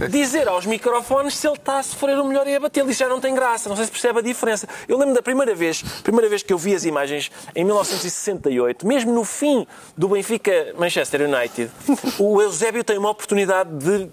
[0.10, 2.90] dizer aos microfones se ele está a sofrer, o melhor é abatê-lo.
[2.90, 4.63] Isso já não tem graça, não sei se percebe a diferença.
[4.88, 9.14] Eu lembro da primeira vez, primeira vez que eu vi as imagens, em 1968, mesmo
[9.14, 9.66] no fim
[9.98, 11.72] do Benfica-Manchester United,
[12.20, 14.12] o Eusébio tem uma oportunidade de uh,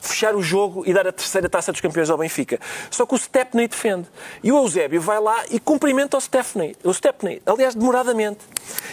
[0.00, 2.58] fechar o jogo e dar a terceira taça dos campeões ao Benfica.
[2.90, 4.08] Só que o Stepney defende.
[4.42, 6.76] E o Eusébio vai lá e cumprimenta o Stepney.
[6.84, 8.40] O Stepney, aliás, demoradamente.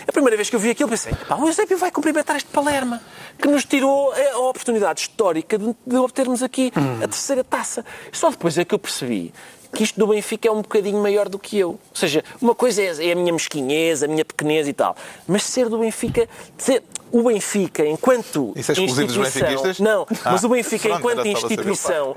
[0.07, 3.01] A primeira vez que eu vi aquilo, pensei, o Eusébio vai cumprimentar este Palerma,
[3.37, 6.71] que nos tirou a oportunidade histórica de, de obtermos aqui
[7.03, 7.85] a terceira taça.
[8.11, 9.33] Só depois é que eu percebi
[9.73, 11.69] que isto do Benfica é um bocadinho maior do que eu.
[11.69, 14.95] Ou seja, uma coisa é, é a minha mesquinhez, a minha pequenez e tal,
[15.27, 19.79] mas ser do Benfica, ser, o Benfica, enquanto Isso é exclusivo dos instituição, benfiquistas?
[19.79, 22.13] não, Ah, mas o Benfica, pronto, enquanto instituição,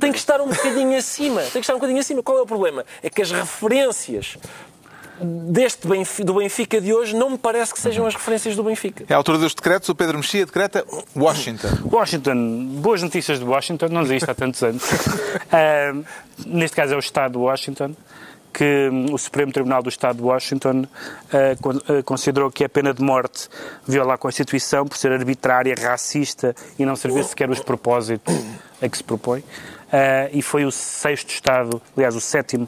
[0.00, 1.42] tem que estar um bocadinho acima.
[1.42, 2.22] Tem que estar um bocadinho acima.
[2.22, 2.84] Qual é o problema?
[3.02, 4.36] É que as referências
[5.20, 9.04] deste Benfica, do Benfica de hoje não me parece que sejam as referências do Benfica.
[9.08, 10.84] É a autora dos decretos, o Pedro Mexia decreta
[11.14, 11.68] Washington.
[11.90, 14.82] Washington, boas notícias de Washington, não dizia isto há tantos anos.
[15.52, 15.94] Ah,
[16.46, 17.94] neste caso é o Estado de Washington,
[18.52, 20.84] que o Supremo Tribunal do Estado de Washington
[21.32, 23.48] ah, considerou que a pena de morte
[23.86, 28.34] viola a Constituição por ser arbitrária, racista e não servir sequer os propósitos
[28.80, 29.42] a que se propõe.
[29.96, 32.66] Ah, e foi o sexto Estado, aliás, o sétimo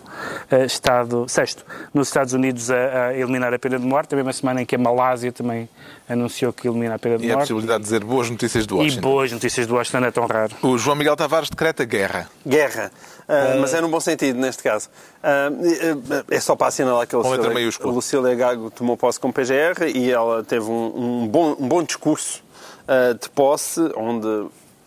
[0.48, 4.32] ah, Estado, sexto, nos Estados Unidos a, a eliminar a pena de morte, a mesma
[4.32, 5.68] semana em que a Malásia também
[6.08, 7.48] anunciou que elimina a pena de E a morte.
[7.48, 9.00] possibilidade de dizer boas notícias do E Washington.
[9.00, 10.52] boas notícias do Washington é tão raro.
[10.62, 12.30] O João Miguel Tavares decreta guerra.
[12.46, 12.92] Guerra.
[13.28, 14.88] Ah, mas é no bom sentido, neste caso.
[15.20, 15.48] Ah,
[16.30, 20.12] é só para assinalar que a Lucília, a Lucília Gago tomou posse com PGR e
[20.12, 22.40] ela teve um, um bom, um bom discurso
[23.20, 24.46] de posse, onde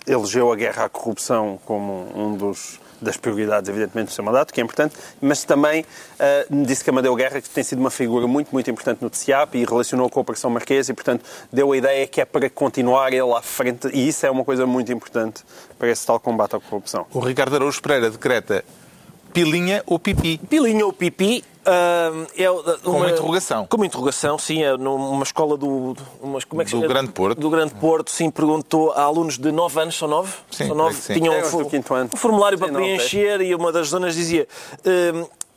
[0.10, 4.60] elegeu a guerra à corrupção como um dos das prioridades, evidentemente, do seu mandato, que
[4.60, 5.86] é importante, mas também
[6.20, 9.56] ah, disse que Amadeu Guerra que tem sido uma figura muito, muito importante no TCIAP
[9.56, 13.14] e relacionou com a Operação Marquesa e, portanto, deu a ideia que é para continuar
[13.14, 15.44] ele à frente e isso é uma coisa muito importante
[15.78, 17.06] para esse tal combate à corrupção.
[17.14, 18.64] O Ricardo Araújo Pereira decreta
[19.34, 20.38] pilinha ou pipi.
[20.38, 21.44] Pilinha ou pipi
[22.38, 23.68] é uma, Com uma interrogação.
[23.68, 24.64] Com uma interrogação, sim.
[24.64, 25.96] É numa escola do...
[26.22, 26.94] Uma, como é que se Do chama?
[26.94, 27.40] Grande Porto.
[27.40, 28.30] Do Grande Porto, sim.
[28.30, 30.34] Perguntou a alunos de 9 anos, são 9?
[30.52, 30.90] Sim, são 9.
[30.90, 31.14] creio que sim.
[31.14, 34.48] Tinham É, um, um formulário Sim, para não, preencher e uma das zonas dizia...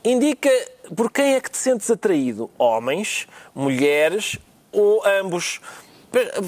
[0.04, 0.50] indica
[0.94, 2.50] por quem é que te sentes atraído?
[2.58, 4.38] Homens, mulheres
[4.70, 5.60] ou ambos?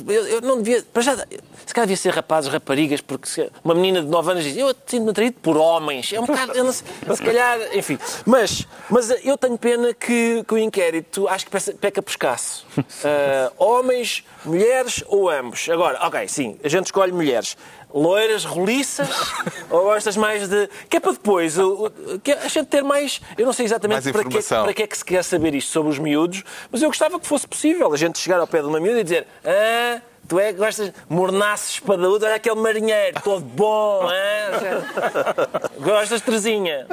[0.08, 0.84] Eu, eu não devia.
[0.92, 1.26] Para já,
[1.66, 5.10] se calhar devia ser rapazes, raparigas, porque uma menina de 9 anos diz eu sinto-me
[5.10, 6.12] atraído por homens.
[6.12, 6.52] É um bocado.
[6.52, 7.98] eu não sei, se calhar, enfim.
[8.26, 12.66] Mas, mas eu tenho pena que, que o inquérito acho que peca, peca por escasso.
[13.04, 15.68] Ah, homens, mulheres ou ambos?
[15.68, 17.56] Agora, ok, sim, a gente escolhe mulheres.
[17.96, 19.08] Loiras, roliças,
[19.70, 20.68] ou gostas mais de.
[20.90, 23.20] Que é para depois, o- o- que é a gente ter mais.
[23.38, 24.64] Eu não sei exatamente para que, informação.
[24.64, 26.42] para que é que se quer saber isto sobre os miúdos,
[26.72, 29.04] mas eu gostava que fosse possível a gente chegar ao pé de uma miúda e
[29.04, 35.74] dizer ah, tu é que gostas de mornaço espadaúdo, olha aquele marinheiro, todo bom, ah?
[35.78, 36.86] gostas de Terezinha.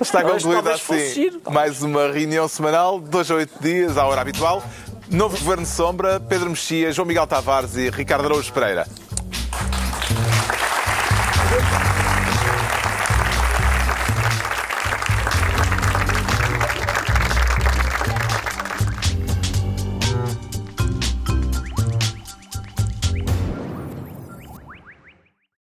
[0.00, 4.62] Está concluída fosse assim mais uma reunião semanal, dois a oito dias, à hora habitual.
[5.08, 8.86] Novo Governo Sombra, Pedro Mexia, João Miguel Tavares e Ricardo Araújo Pereira.